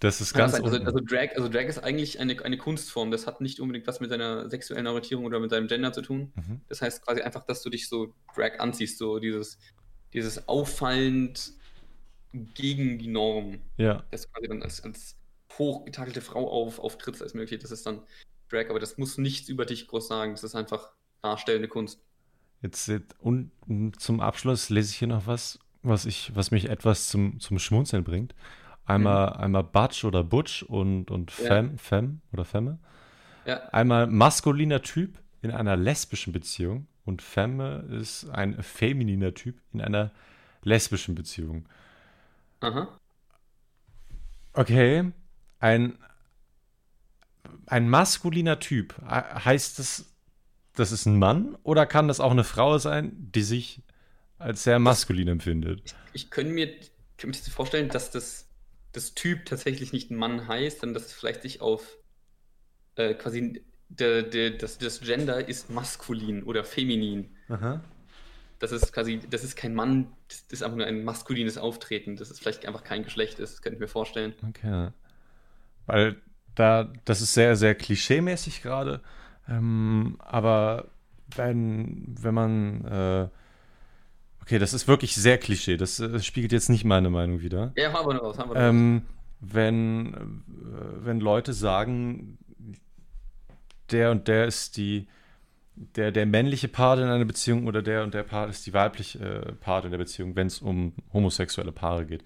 [0.00, 0.54] das ist ganz.
[0.54, 3.10] Also, also, Drag, also Drag ist eigentlich eine, eine Kunstform.
[3.10, 6.32] Das hat nicht unbedingt was mit deiner sexuellen Orientierung oder mit deinem Gender zu tun.
[6.36, 6.62] Mhm.
[6.70, 9.58] Das heißt quasi einfach, dass du dich so Drag anziehst, so dieses,
[10.14, 11.52] dieses auffallend
[12.32, 13.58] gegen die Norm.
[13.76, 14.02] Ja.
[14.10, 15.16] Dass du quasi dann als, als
[15.58, 17.60] hochgetakelte Frau auf, auftrittst als möglich.
[17.60, 18.00] Das ist dann
[18.48, 20.32] Drag, aber das muss nichts über dich groß sagen.
[20.32, 22.00] Das ist einfach darstellende Kunst.
[22.62, 23.50] Jetzt und
[23.98, 28.04] zum Abschluss lese ich hier noch was was, ich, was mich etwas zum, zum Schmunzeln
[28.04, 28.34] bringt.
[28.84, 29.40] Einmal, mhm.
[29.40, 31.78] einmal Butch oder Butch und, und Femme, ja.
[31.78, 32.78] Femme oder Femme.
[33.46, 33.60] Ja.
[33.70, 40.10] Einmal maskuliner Typ in einer lesbischen Beziehung und Femme ist ein femininer Typ in einer
[40.62, 41.66] lesbischen Beziehung.
[42.60, 42.88] Aha.
[44.52, 45.12] Okay,
[45.60, 45.96] ein,
[47.66, 50.06] ein maskuliner Typ, heißt das,
[50.74, 53.82] das ist ein Mann oder kann das auch eine Frau sein, die sich
[54.40, 55.82] als sehr maskulin das, empfindet.
[55.84, 56.72] Ich, ich könnte mir,
[57.18, 58.48] könnt mir vorstellen, dass das,
[58.92, 61.98] das Typ tatsächlich nicht ein Mann heißt, sondern dass es vielleicht sich auf
[62.96, 67.36] äh, quasi der, der, das, das Gender ist maskulin oder feminin.
[67.48, 67.82] Aha.
[68.58, 72.30] Das ist quasi, das ist kein Mann, das ist einfach nur ein maskulines Auftreten, das
[72.30, 74.34] ist vielleicht einfach kein Geschlecht ist, das könnte ich mir vorstellen.
[74.46, 74.90] Okay.
[75.86, 76.16] Weil
[76.54, 79.00] da, das ist sehr, sehr klischeemäßig gerade.
[79.48, 80.90] Ähm, aber
[81.34, 83.28] wenn, wenn man äh,
[84.50, 85.76] Okay, das ist wirklich sehr Klischee.
[85.76, 87.72] Das, das äh, spiegelt jetzt nicht meine Meinung wieder.
[87.76, 88.38] Ja, haben wir noch was.
[88.38, 89.02] Haben wir noch ähm,
[89.38, 92.36] wenn, äh, wenn Leute sagen,
[93.92, 95.06] der und der ist die,
[95.76, 99.20] der, der männliche Part in einer Beziehung oder der und der Part ist die weibliche
[99.20, 102.24] äh, Part in der Beziehung, wenn es um homosexuelle Paare geht.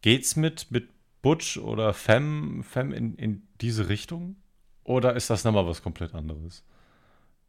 [0.00, 0.88] Geht's mit, mit
[1.22, 4.34] Butch oder Femme, Femme in, in diese Richtung?
[4.82, 6.64] Oder ist das nochmal was komplett anderes?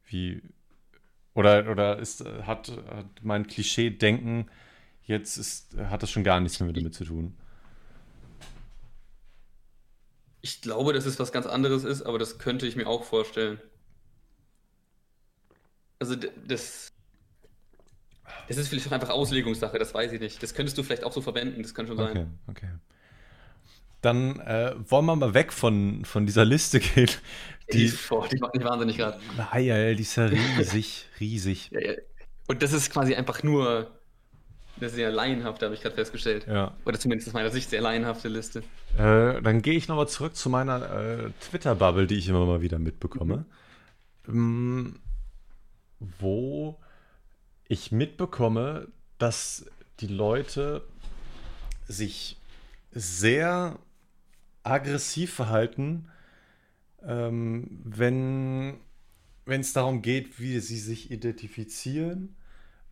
[0.06, 0.44] Wie,
[1.38, 4.50] oder, oder ist, hat, hat mein Klischee-Denken
[5.04, 7.38] jetzt ist, hat das schon gar nichts mehr damit zu tun?
[10.42, 13.60] Ich glaube, dass es was ganz anderes ist, aber das könnte ich mir auch vorstellen.
[16.00, 16.92] Also das,
[18.48, 20.42] das ist vielleicht auch einfach Auslegungssache, das weiß ich nicht.
[20.42, 22.40] Das könntest du vielleicht auch so verwenden, das kann schon okay, sein.
[22.48, 22.70] Okay.
[24.02, 27.12] Dann äh, wollen wir mal weg von, von dieser Liste gehen.
[27.72, 29.20] Die, die, die macht mich wahnsinnig gerade.
[29.52, 31.70] Ah, ja, die ist ja riesig, riesig.
[31.72, 31.94] Ja, ja.
[32.48, 33.92] Und das ist quasi einfach nur
[34.80, 36.46] eine sehr laienhafte, habe ich gerade festgestellt.
[36.48, 36.76] Ja.
[36.86, 38.60] Oder zumindest aus meiner Sicht sehr laienhafte Liste.
[38.98, 42.80] Äh, dann gehe ich nochmal zurück zu meiner äh, Twitter-Bubble, die ich immer mal wieder
[42.80, 43.46] mitbekomme.
[44.28, 44.34] Mhm.
[44.34, 45.00] Ähm,
[46.20, 46.80] wo
[47.68, 48.88] ich mitbekomme,
[49.18, 49.66] dass
[50.00, 50.84] die Leute
[51.88, 52.38] sich
[52.92, 53.80] sehr
[54.64, 56.10] aggressiv verhalten,
[57.06, 58.82] ähm, wenn
[59.46, 62.36] es darum geht, wie sie sich identifizieren,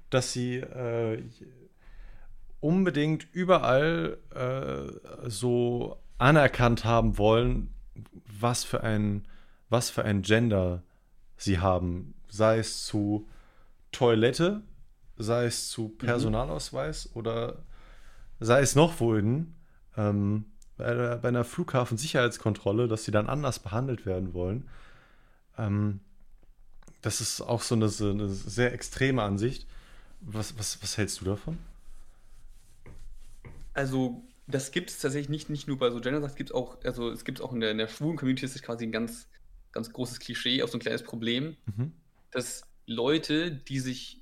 [0.10, 1.22] dass sie äh,
[2.60, 7.74] unbedingt überall äh, so anerkannt haben wollen,
[8.40, 9.28] was für ein,
[9.70, 10.84] was für ein Gender
[11.38, 13.28] sie haben, sei es zu
[13.92, 14.64] Toilette,
[15.18, 15.98] sei es zu mhm.
[15.98, 17.20] Personalausweis mhm.
[17.20, 17.64] oder
[18.40, 19.56] sei es noch wohin.
[19.98, 20.46] Ähm,
[20.78, 24.68] bei, der, bei einer Flughafensicherheitskontrolle, dass sie dann anders behandelt werden wollen.
[25.58, 26.00] Ähm,
[27.02, 29.68] das ist auch so eine, so eine, sehr extreme Ansicht.
[30.22, 31.58] Was, was, was hältst du davon?
[33.74, 37.12] Also, das gibt es tatsächlich nicht, nicht nur bei so Gender, es gibt auch, also
[37.12, 39.28] es gibt auch in der, in der schwulen Community, ist das quasi ein ganz,
[39.72, 41.92] ganz großes Klischee, auch so ein kleines Problem, mhm.
[42.32, 44.22] dass Leute, die sich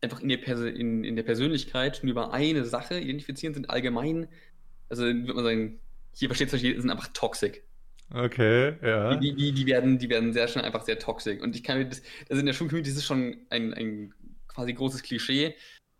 [0.00, 4.28] einfach in der, Perso in, in der Persönlichkeit nur über eine Sache identifizieren, sind allgemein,
[4.88, 5.80] also würde man sagen,
[6.14, 7.64] hier versteht es die sind einfach toxic.
[8.10, 9.16] Okay, ja.
[9.16, 11.40] Die, die, die, werden, die werden sehr schnell einfach sehr toxisch.
[11.40, 14.14] Und ich kann mir das, also in der Schulcommunity ist es schon ein, ein
[14.46, 15.56] quasi großes Klischee.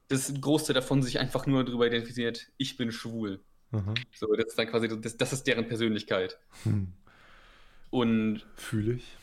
[0.08, 3.40] Das Großteil davon sich einfach nur darüber identifiziert, ich bin schwul.
[3.70, 3.94] Mhm.
[4.14, 6.38] So, das ist dann quasi, das, das ist deren Persönlichkeit.
[6.62, 6.92] Hm.
[7.90, 8.46] Und.
[8.56, 9.16] Fühle ich.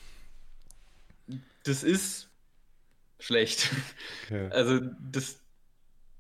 [1.63, 2.29] Das ist
[3.19, 3.69] schlecht.
[4.25, 4.49] Okay.
[4.51, 5.39] Also, das,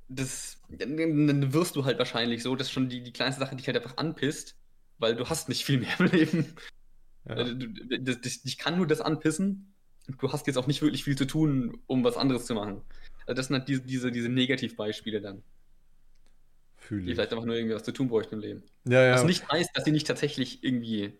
[0.07, 3.77] das, dann wirst du halt wahrscheinlich so, dass schon die, die kleinste Sache dich halt
[3.77, 4.55] einfach anpisst,
[5.01, 6.53] weil du hast nicht viel mehr im Leben.
[7.25, 7.35] Ja.
[7.35, 9.73] Also, dich kann nur das anpissen.
[10.19, 12.81] Du hast jetzt auch nicht wirklich viel zu tun, um was anderes zu machen.
[13.25, 15.43] Also das sind halt diese, diese, diese Negativbeispiele dann.
[16.77, 18.63] Fühle die vielleicht einfach nur irgendwie was zu tun bräuchten im Leben.
[18.85, 19.13] Ja, ja.
[19.13, 21.13] Was nicht heißt, dass sie nicht tatsächlich irgendwie,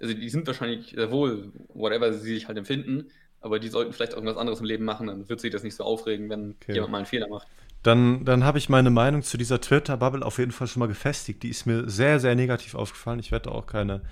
[0.00, 3.10] also die sind wahrscheinlich sehr wohl, whatever sie sich halt empfinden,
[3.40, 5.74] aber die sollten vielleicht auch irgendwas anderes im Leben machen, dann wird sich das nicht
[5.74, 6.72] so aufregen, wenn okay.
[6.72, 7.46] jemand mal einen Fehler macht.
[7.82, 11.42] Dann, dann habe ich meine Meinung zu dieser Twitter-Bubble auf jeden Fall schon mal gefestigt.
[11.42, 13.18] Die ist mir sehr, sehr negativ aufgefallen.
[13.18, 14.02] Ich werde auch keine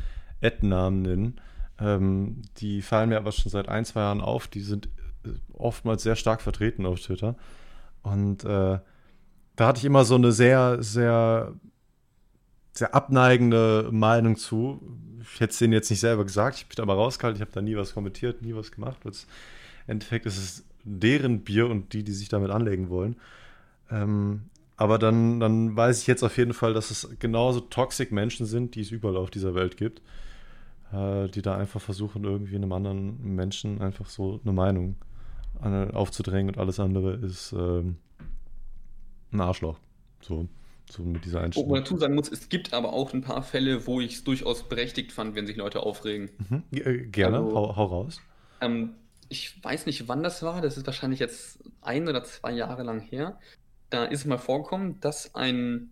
[0.43, 1.41] Ad-Namen nennen.
[1.79, 4.49] Ähm, die fallen mir aber schon seit ein, zwei Jahren auf.
[4.49, 4.89] Die sind
[5.25, 7.37] äh, oftmals sehr stark vertreten auf Twitter.
[8.03, 8.79] Und äh,
[9.57, 11.53] da hatte ich immer so eine sehr, sehr,
[12.73, 14.81] sehr abneigende Meinung zu.
[15.23, 17.53] Ich hätte es denen jetzt nicht selber gesagt, ich mich da mal rausgehalten, ich habe
[17.53, 18.99] da nie was kommentiert, nie was gemacht.
[19.05, 19.13] Im
[19.87, 23.17] Endeffekt ist es deren Bier und die, die sich damit anlegen wollen.
[23.91, 24.43] Ähm,
[24.77, 28.75] aber dann, dann weiß ich jetzt auf jeden Fall, dass es genauso toxic Menschen sind,
[28.75, 30.01] die es überall auf dieser Welt gibt,
[30.93, 34.97] äh, die da einfach versuchen, irgendwie einem anderen Menschen einfach so eine Meinung
[35.63, 37.97] aufzudrängen und alles andere ist ähm,
[39.31, 39.79] ein Arschloch.
[40.23, 40.49] So,
[40.91, 41.69] so mit dieser Einstellung.
[41.69, 44.25] Wo man dazu sagen muss, es gibt aber auch ein paar Fälle, wo ich es
[44.25, 46.31] durchaus berechtigt fand, wenn sich Leute aufregen.
[46.49, 46.63] Mhm.
[46.73, 48.21] Äh, gerne, also, hau, hau, raus.
[48.61, 48.95] Ähm,
[49.29, 50.61] ich weiß nicht, wann das war.
[50.61, 53.39] Das ist wahrscheinlich jetzt ein oder zwei Jahre lang her
[53.91, 55.91] da ist es mal vorgekommen, dass ein,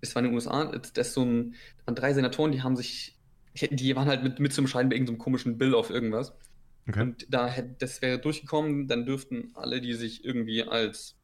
[0.00, 1.54] es war in den USA, dass so ein,
[1.84, 3.18] waren drei Senatoren, die haben sich,
[3.54, 6.34] die waren halt mit, mit zum Scheiden bei irgendeinem komischen Bill auf irgendwas.
[6.88, 7.00] Okay.
[7.00, 11.16] Und da hätte, das wäre durchgekommen, dann dürften alle, die sich irgendwie als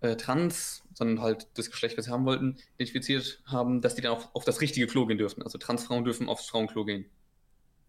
[0.00, 4.12] äh, trans, sondern halt das Geschlecht, was sie haben wollten, identifiziert haben, dass die dann
[4.12, 5.42] auch auf das richtige Klo gehen dürften.
[5.42, 7.06] Also Transfrauen dürfen aufs Frauenklo gehen.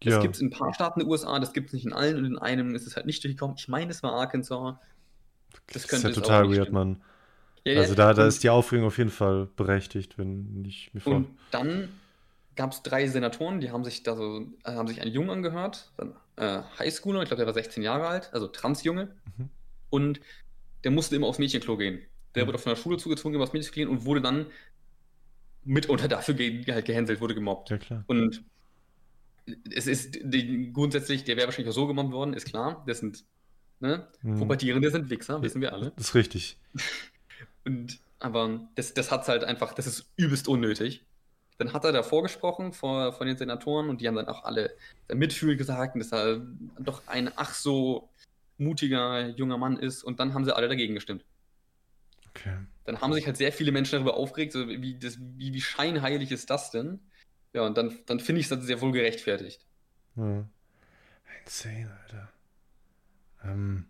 [0.02, 0.20] Das ja.
[0.20, 2.16] gibt es in ein paar Staaten in den USA, das gibt es nicht in allen
[2.16, 3.56] und in einem ist es halt nicht durchgekommen.
[3.58, 4.76] Ich meine, es war Arkansas.
[5.72, 6.72] Das, das ist ja total weird, stimmen.
[6.72, 7.02] Mann.
[7.64, 11.16] Ja, also da, da ist die Aufregung auf jeden Fall berechtigt, wenn ich mir vor.
[11.16, 11.90] Und dann
[12.56, 15.92] gab es drei Senatoren, die haben sich da so, äh, haben sich einen Jungen angehört,
[16.36, 19.14] äh, Highschooler, ich glaube, der war 16 Jahre alt, also Transjunge.
[19.36, 19.50] Mhm.
[19.90, 20.20] Und
[20.84, 22.00] der musste immer aufs Mädchenklo gehen.
[22.34, 22.48] Der mhm.
[22.48, 24.46] wurde von der Schule zugezwungen, immer aufs Mädchenklo gehen und wurde dann
[25.64, 27.70] mitunter dafür ge halt gehänselt, wurde gemobbt.
[27.70, 28.04] Ja, klar.
[28.06, 28.42] Und
[29.74, 32.84] es ist die, grundsätzlich, der wäre wahrscheinlich auch so gemobbt worden, ist klar.
[32.86, 33.24] Das sind
[33.80, 34.06] ne?
[34.22, 34.38] Mhm.
[34.38, 35.92] Pubertierende sind Wichser, wissen wir alle.
[35.96, 36.58] Das ist richtig.
[37.64, 41.04] Und, aber das, das hat halt einfach, das ist übelst unnötig.
[41.58, 44.74] Dann hat er da vorgesprochen vor, von den Senatoren und die haben dann auch alle
[45.12, 46.40] Mitfühl gesagt, dass er
[46.78, 48.08] doch ein ach so
[48.56, 51.24] mutiger junger Mann ist und dann haben sie alle dagegen gestimmt.
[52.30, 52.56] Okay.
[52.84, 56.32] Dann haben sich halt sehr viele Menschen darüber aufgeregt, so wie, das, wie, wie scheinheilig
[56.32, 57.00] ist das denn?
[57.52, 59.66] Ja, und dann, dann finde ich es sehr wohl gerechtfertigt.
[60.16, 60.46] Ja.
[61.44, 62.32] Insane, Alter.
[63.44, 63.86] Ähm,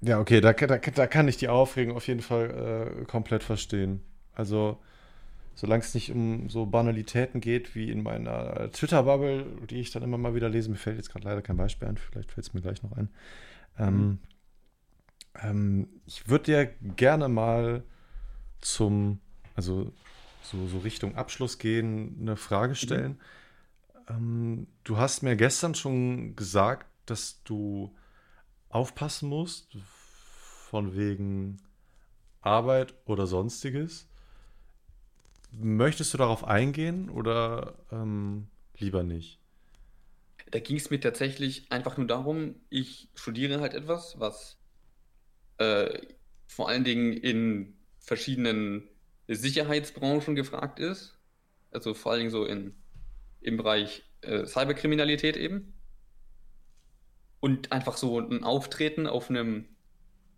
[0.00, 4.02] ja, okay, da, da, da kann ich die Aufregung auf jeden Fall äh, komplett verstehen.
[4.34, 4.78] Also,
[5.54, 10.18] solange es nicht um so Banalitäten geht wie in meiner Twitter-Bubble, die ich dann immer
[10.18, 12.62] mal wieder lese, mir fällt jetzt gerade leider kein Beispiel ein, vielleicht fällt es mir
[12.62, 13.10] gleich noch ein.
[13.78, 14.18] Ähm, mhm.
[15.40, 17.84] ähm, ich würde dir gerne mal
[18.60, 19.20] zum,
[19.54, 19.92] also
[20.42, 23.20] so, so Richtung Abschluss gehen, eine Frage stellen.
[24.08, 24.14] Mhm.
[24.16, 27.94] Ähm, du hast mir gestern schon gesagt, dass du
[28.68, 29.76] aufpassen musst,
[30.70, 31.58] von wegen
[32.40, 34.08] Arbeit oder sonstiges.
[35.52, 38.48] Möchtest du darauf eingehen oder ähm,
[38.78, 39.38] lieber nicht?
[40.50, 44.58] Da ging es mir tatsächlich einfach nur darum, ich studiere halt etwas, was
[45.58, 45.98] äh,
[46.46, 48.88] vor allen Dingen in verschiedenen
[49.28, 51.18] Sicherheitsbranchen gefragt ist.
[51.70, 52.74] Also vor allen Dingen so in,
[53.40, 55.74] im Bereich äh, Cyberkriminalität eben
[57.42, 59.66] und einfach so ein Auftreten auf einem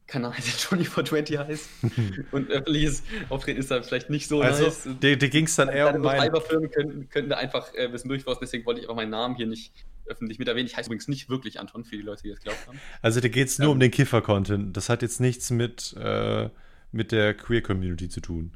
[0.06, 1.68] Kanal, der 2420 heißt
[2.32, 4.88] und öffentliches Auftreten ist da vielleicht nicht so also, nice.
[5.00, 6.20] Dir, dir ging es dann eher um mein...
[6.20, 9.46] Cyberfirmen könnten, könnten da einfach äh, wissen durchaus, deswegen wollte ich einfach meinen Namen hier
[9.46, 9.72] nicht
[10.06, 10.66] öffentlich mit erwähnen.
[10.66, 12.78] Ich heiße übrigens nicht wirklich Anton, für die Leute, die das glaubt haben.
[13.00, 14.76] Also dir geht es nur um den Kiffer-Content.
[14.76, 16.48] Das hat jetzt nichts mit, äh,
[16.92, 18.52] mit der Queer-Community zu tun,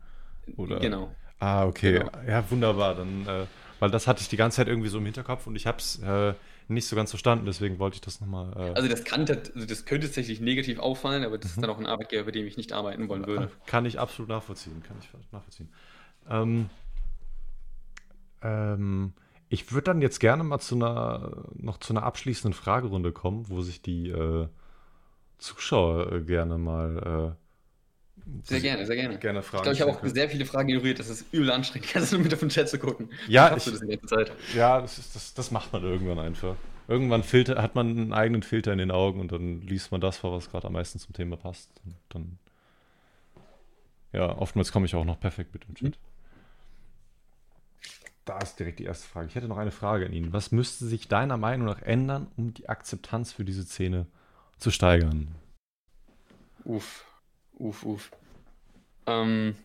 [0.56, 0.80] oder?
[0.80, 1.14] Genau.
[1.38, 2.00] Ah, okay.
[2.00, 2.10] Genau.
[2.26, 2.94] Ja, wunderbar.
[2.94, 3.46] Dann, äh,
[3.78, 5.98] weil das hatte ich die ganze Zeit irgendwie so im Hinterkopf und ich habe es
[6.02, 6.34] äh,
[6.68, 8.52] nicht so ganz verstanden, deswegen wollte ich das nochmal.
[8.56, 11.54] Äh also, das kann also das könnte tatsächlich negativ auffallen, aber das mhm.
[11.54, 13.50] ist dann auch ein Arbeitgeber, bei dem ich nicht arbeiten wollen würde.
[13.66, 15.70] Kann ich absolut nachvollziehen, kann ich nachvollziehen.
[16.28, 16.68] Ähm,
[18.42, 19.12] ähm,
[19.48, 23.62] ich würde dann jetzt gerne mal zu einer, noch zu einer abschließenden Fragerunde kommen, wo
[23.62, 24.48] sich die äh,
[25.38, 27.47] Zuschauer äh, gerne mal äh,
[28.44, 29.18] sehr gerne, sehr gerne.
[29.18, 29.58] Gerne Fragen.
[29.58, 30.14] Ich glaube, ich habe auch können.
[30.14, 30.98] sehr viele Fragen ignoriert.
[30.98, 33.10] Das ist übel anstrengend, ganz nur mit auf den Chat zu gucken.
[33.26, 33.82] Ja, ich, das
[34.54, 36.56] ja das, ist, das, das macht man irgendwann einfach.
[36.88, 40.16] Irgendwann filter, hat man einen eigenen Filter in den Augen und dann liest man das
[40.18, 41.70] vor, was gerade am meisten zum Thema passt.
[41.84, 42.38] Und dann,
[44.12, 45.88] ja, oftmals komme ich auch noch perfekt mit dem Chat.
[45.88, 45.94] Mhm.
[48.24, 49.28] Da ist direkt die erste Frage.
[49.28, 50.34] Ich hätte noch eine Frage an ihn.
[50.34, 54.06] Was müsste sich deiner Meinung nach ändern, um die Akzeptanz für diese Szene
[54.58, 55.34] zu steigern?
[56.64, 57.06] Uff.
[57.58, 58.10] Uff, uff.
[59.06, 59.56] Ähm,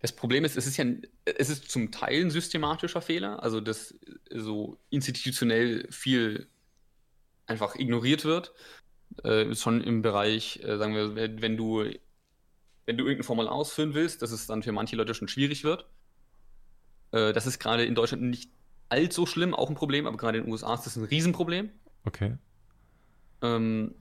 [0.00, 0.84] das Problem ist, es ist ja
[1.24, 3.94] es ist zum Teil ein systematischer Fehler, also dass
[4.30, 6.48] so institutionell viel
[7.46, 8.52] einfach ignoriert wird.
[9.24, 11.84] Äh, schon im Bereich, äh, sagen wir, wenn du,
[12.86, 15.86] wenn du irgendein Formular ausfüllen willst, dass es dann für manche Leute schon schwierig wird.
[17.12, 18.50] Äh, das ist gerade in Deutschland nicht
[18.88, 21.70] allzu schlimm, auch ein Problem, aber gerade in den USA ist das ein Riesenproblem.
[22.04, 22.36] Okay.
[23.42, 23.94] Ähm,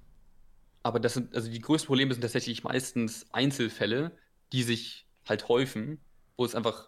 [0.85, 4.11] aber das sind, also die größten Probleme sind tatsächlich meistens Einzelfälle,
[4.53, 5.99] die sich halt häufen,
[6.37, 6.87] wo es einfach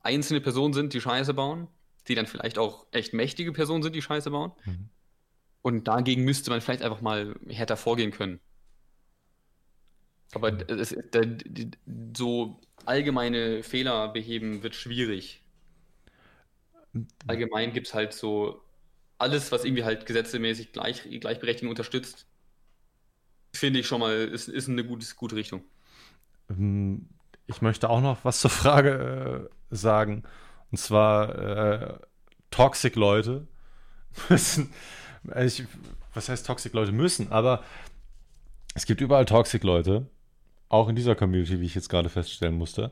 [0.00, 1.68] einzelne Personen sind, die Scheiße bauen,
[2.08, 4.52] die dann vielleicht auch echt mächtige Personen sind, die Scheiße bauen.
[4.64, 4.88] Mhm.
[5.60, 8.40] Und dagegen müsste man vielleicht einfach mal härter vorgehen können.
[10.32, 10.60] Aber mhm.
[10.70, 11.20] es, da,
[12.16, 15.42] so allgemeine Fehler beheben wird schwierig.
[17.26, 18.62] Allgemein gibt es halt so
[19.18, 22.26] alles, was irgendwie halt gesetzmäßig gleich, Gleichberechtigung unterstützt,
[23.56, 25.62] finde ich schon mal, ist, ist eine gute, gute Richtung.
[26.50, 27.08] Ähm,
[27.46, 30.24] ich möchte auch noch was zur Frage äh, sagen.
[30.70, 31.98] Und zwar äh,
[32.50, 33.46] Toxic-Leute
[34.28, 34.72] müssen,
[35.44, 35.64] ich,
[36.14, 37.62] was heißt Toxic-Leute müssen, aber
[38.74, 40.06] es gibt überall Toxic-Leute,
[40.68, 42.90] auch in dieser Community, wie ich jetzt gerade feststellen musste.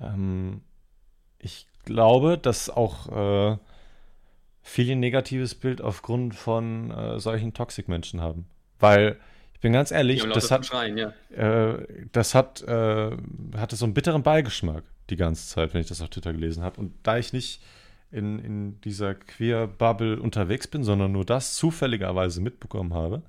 [0.00, 0.62] Ähm,
[1.38, 3.08] ich glaube, dass auch
[3.52, 3.58] äh,
[4.62, 8.46] viele negatives Bild aufgrund von äh, solchen Toxic-Menschen haben.
[8.78, 9.18] Weil
[9.60, 11.12] ich bin ganz ehrlich, das hat, Schreien, ja.
[11.36, 13.10] äh, das hat, äh,
[13.58, 16.80] hatte so einen bitteren Beigeschmack die ganze Zeit, wenn ich das auf Twitter gelesen habe.
[16.80, 17.62] Und da ich nicht
[18.10, 23.20] in, in dieser Queer-Bubble unterwegs bin, sondern nur das zufälligerweise mitbekommen habe,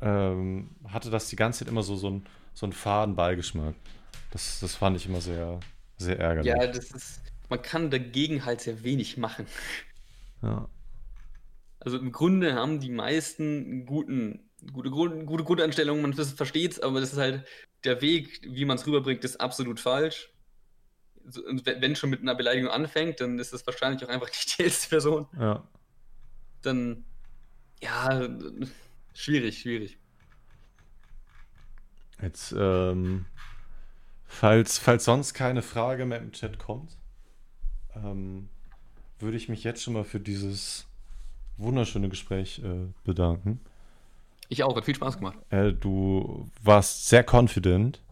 [0.00, 3.76] ähm, hatte das die ganze Zeit immer so, so, ein, so einen faden Beigeschmack.
[4.32, 5.60] Das, das fand ich immer sehr,
[5.98, 6.52] sehr ärgerlich.
[6.52, 9.46] Ja, das ist, man kann dagegen halt sehr wenig machen.
[10.42, 10.68] Ja.
[11.78, 17.00] Also im Grunde haben die meisten guten, gute, Grund, gute Grundeinstellungen, man versteht es, aber
[17.00, 17.46] das ist halt
[17.84, 20.30] der Weg, wie man es rüberbringt, ist absolut falsch.
[21.48, 24.62] Und wenn schon mit einer Beleidigung anfängt, dann ist es wahrscheinlich auch einfach nicht die
[24.64, 25.26] älteste Person.
[25.38, 25.66] Ja.
[26.62, 27.04] Dann,
[27.80, 28.28] ja,
[29.14, 29.98] schwierig, schwierig.
[32.20, 33.26] Jetzt, ähm,
[34.26, 36.96] falls, falls sonst keine Frage mehr im Chat kommt,
[37.96, 38.48] ähm,
[39.18, 40.86] würde ich mich jetzt schon mal für dieses
[41.56, 43.60] wunderschöne Gespräch äh, bedanken.
[44.52, 45.38] Ich auch, hat viel Spaß gemacht.
[45.48, 48.02] Äh, du warst sehr confident,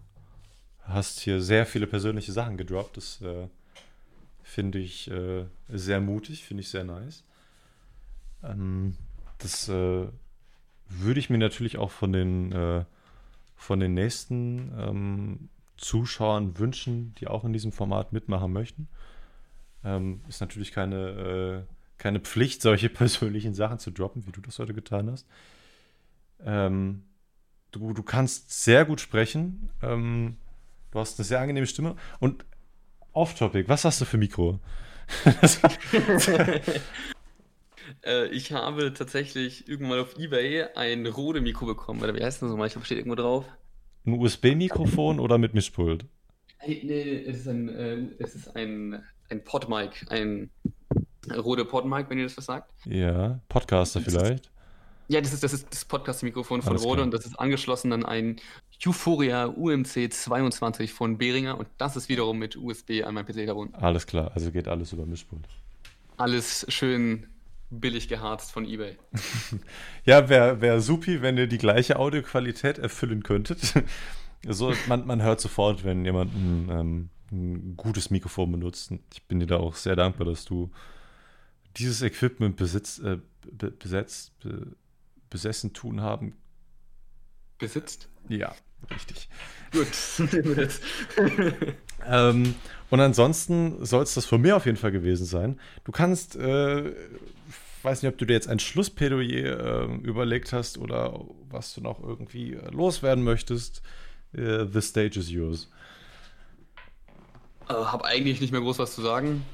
[0.84, 2.96] hast hier sehr viele persönliche Sachen gedroppt.
[2.96, 3.46] Das äh,
[4.42, 7.24] finde ich äh, sehr mutig, finde ich sehr nice.
[8.42, 8.96] Ähm,
[9.36, 10.06] das äh,
[10.88, 12.86] würde ich mir natürlich auch von den, äh,
[13.54, 18.88] von den nächsten ähm, Zuschauern wünschen, die auch in diesem Format mitmachen möchten.
[19.84, 24.58] Ähm, ist natürlich keine, äh, keine Pflicht, solche persönlichen Sachen zu droppen, wie du das
[24.58, 25.26] heute getan hast.
[26.44, 27.04] Ähm,
[27.70, 29.70] du, du kannst sehr gut sprechen.
[29.82, 30.36] Ähm,
[30.90, 31.96] du hast eine sehr angenehme Stimme.
[32.18, 32.44] Und
[33.12, 34.60] off-topic, was hast du für Mikro?
[38.04, 42.02] äh, ich habe tatsächlich irgendwann auf Ebay ein Rode-Mikro bekommen.
[42.02, 42.68] Oder wie heißt das nochmal?
[42.68, 43.44] Ich glaube, steht irgendwo drauf.
[44.06, 46.06] Ein USB-Mikrofon oder mit Mischpult?
[46.66, 50.50] Nee, nee, es ist ein, äh, es ist ein, ein Podmic, ein
[51.34, 52.72] Rode Podmic, wenn ihr das was sagt.
[52.86, 54.50] Ja, Podcaster vielleicht.
[55.10, 57.04] Ja, das ist das, ist das Podcast-Mikrofon von Alles Rode klar.
[57.06, 58.36] und das ist angeschlossen an ein
[58.86, 63.74] Euphoria UMC 22 von Behringer und das ist wiederum mit USB an meinem PC verbunden.
[63.74, 65.48] Alles klar, also geht alles über Mischpult.
[66.16, 67.26] Alles schön
[67.70, 68.98] billig geharzt von eBay.
[70.04, 73.74] ja, wäre wär supi, wenn ihr die gleiche Audioqualität erfüllen könntet.
[74.46, 78.92] also man, man hört sofort, wenn jemand ein, ähm, ein gutes Mikrofon benutzt.
[79.12, 80.70] Ich bin dir da auch sehr dankbar, dass du
[81.78, 83.18] dieses Equipment besitzt, äh,
[83.76, 84.76] besetzt, be,
[85.30, 86.36] besessen tun haben.
[87.58, 88.08] Besitzt?
[88.28, 88.54] Ja,
[88.90, 89.28] richtig.
[89.72, 89.86] Gut.
[92.06, 92.54] ähm,
[92.90, 95.60] und ansonsten soll es das von mir auf jeden Fall gewesen sein.
[95.84, 96.92] Du kannst, äh,
[97.82, 102.02] weiß nicht, ob du dir jetzt ein Schlussplädoyer äh, überlegt hast oder was du noch
[102.02, 103.82] irgendwie äh, loswerden möchtest.
[104.32, 105.70] Äh, the stage is yours.
[107.68, 109.44] Äh, hab eigentlich nicht mehr groß was zu sagen.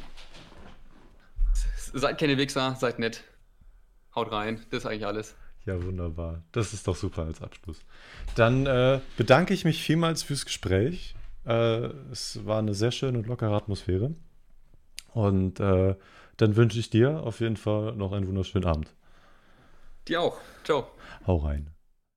[1.92, 3.24] Seid keine Wichser, seid nett.
[4.14, 5.34] Haut rein, das ist eigentlich alles.
[5.66, 6.42] Ja, wunderbar.
[6.52, 7.80] Das ist doch super als Abschluss.
[8.36, 11.16] Dann äh, bedanke ich mich vielmals fürs Gespräch.
[11.44, 14.14] Äh, es war eine sehr schöne und lockere Atmosphäre.
[15.12, 15.96] Und äh,
[16.36, 18.94] dann wünsche ich dir auf jeden Fall noch einen wunderschönen Abend.
[20.06, 20.38] Dir auch.
[20.62, 20.86] Ciao.
[21.26, 21.75] Hau rein.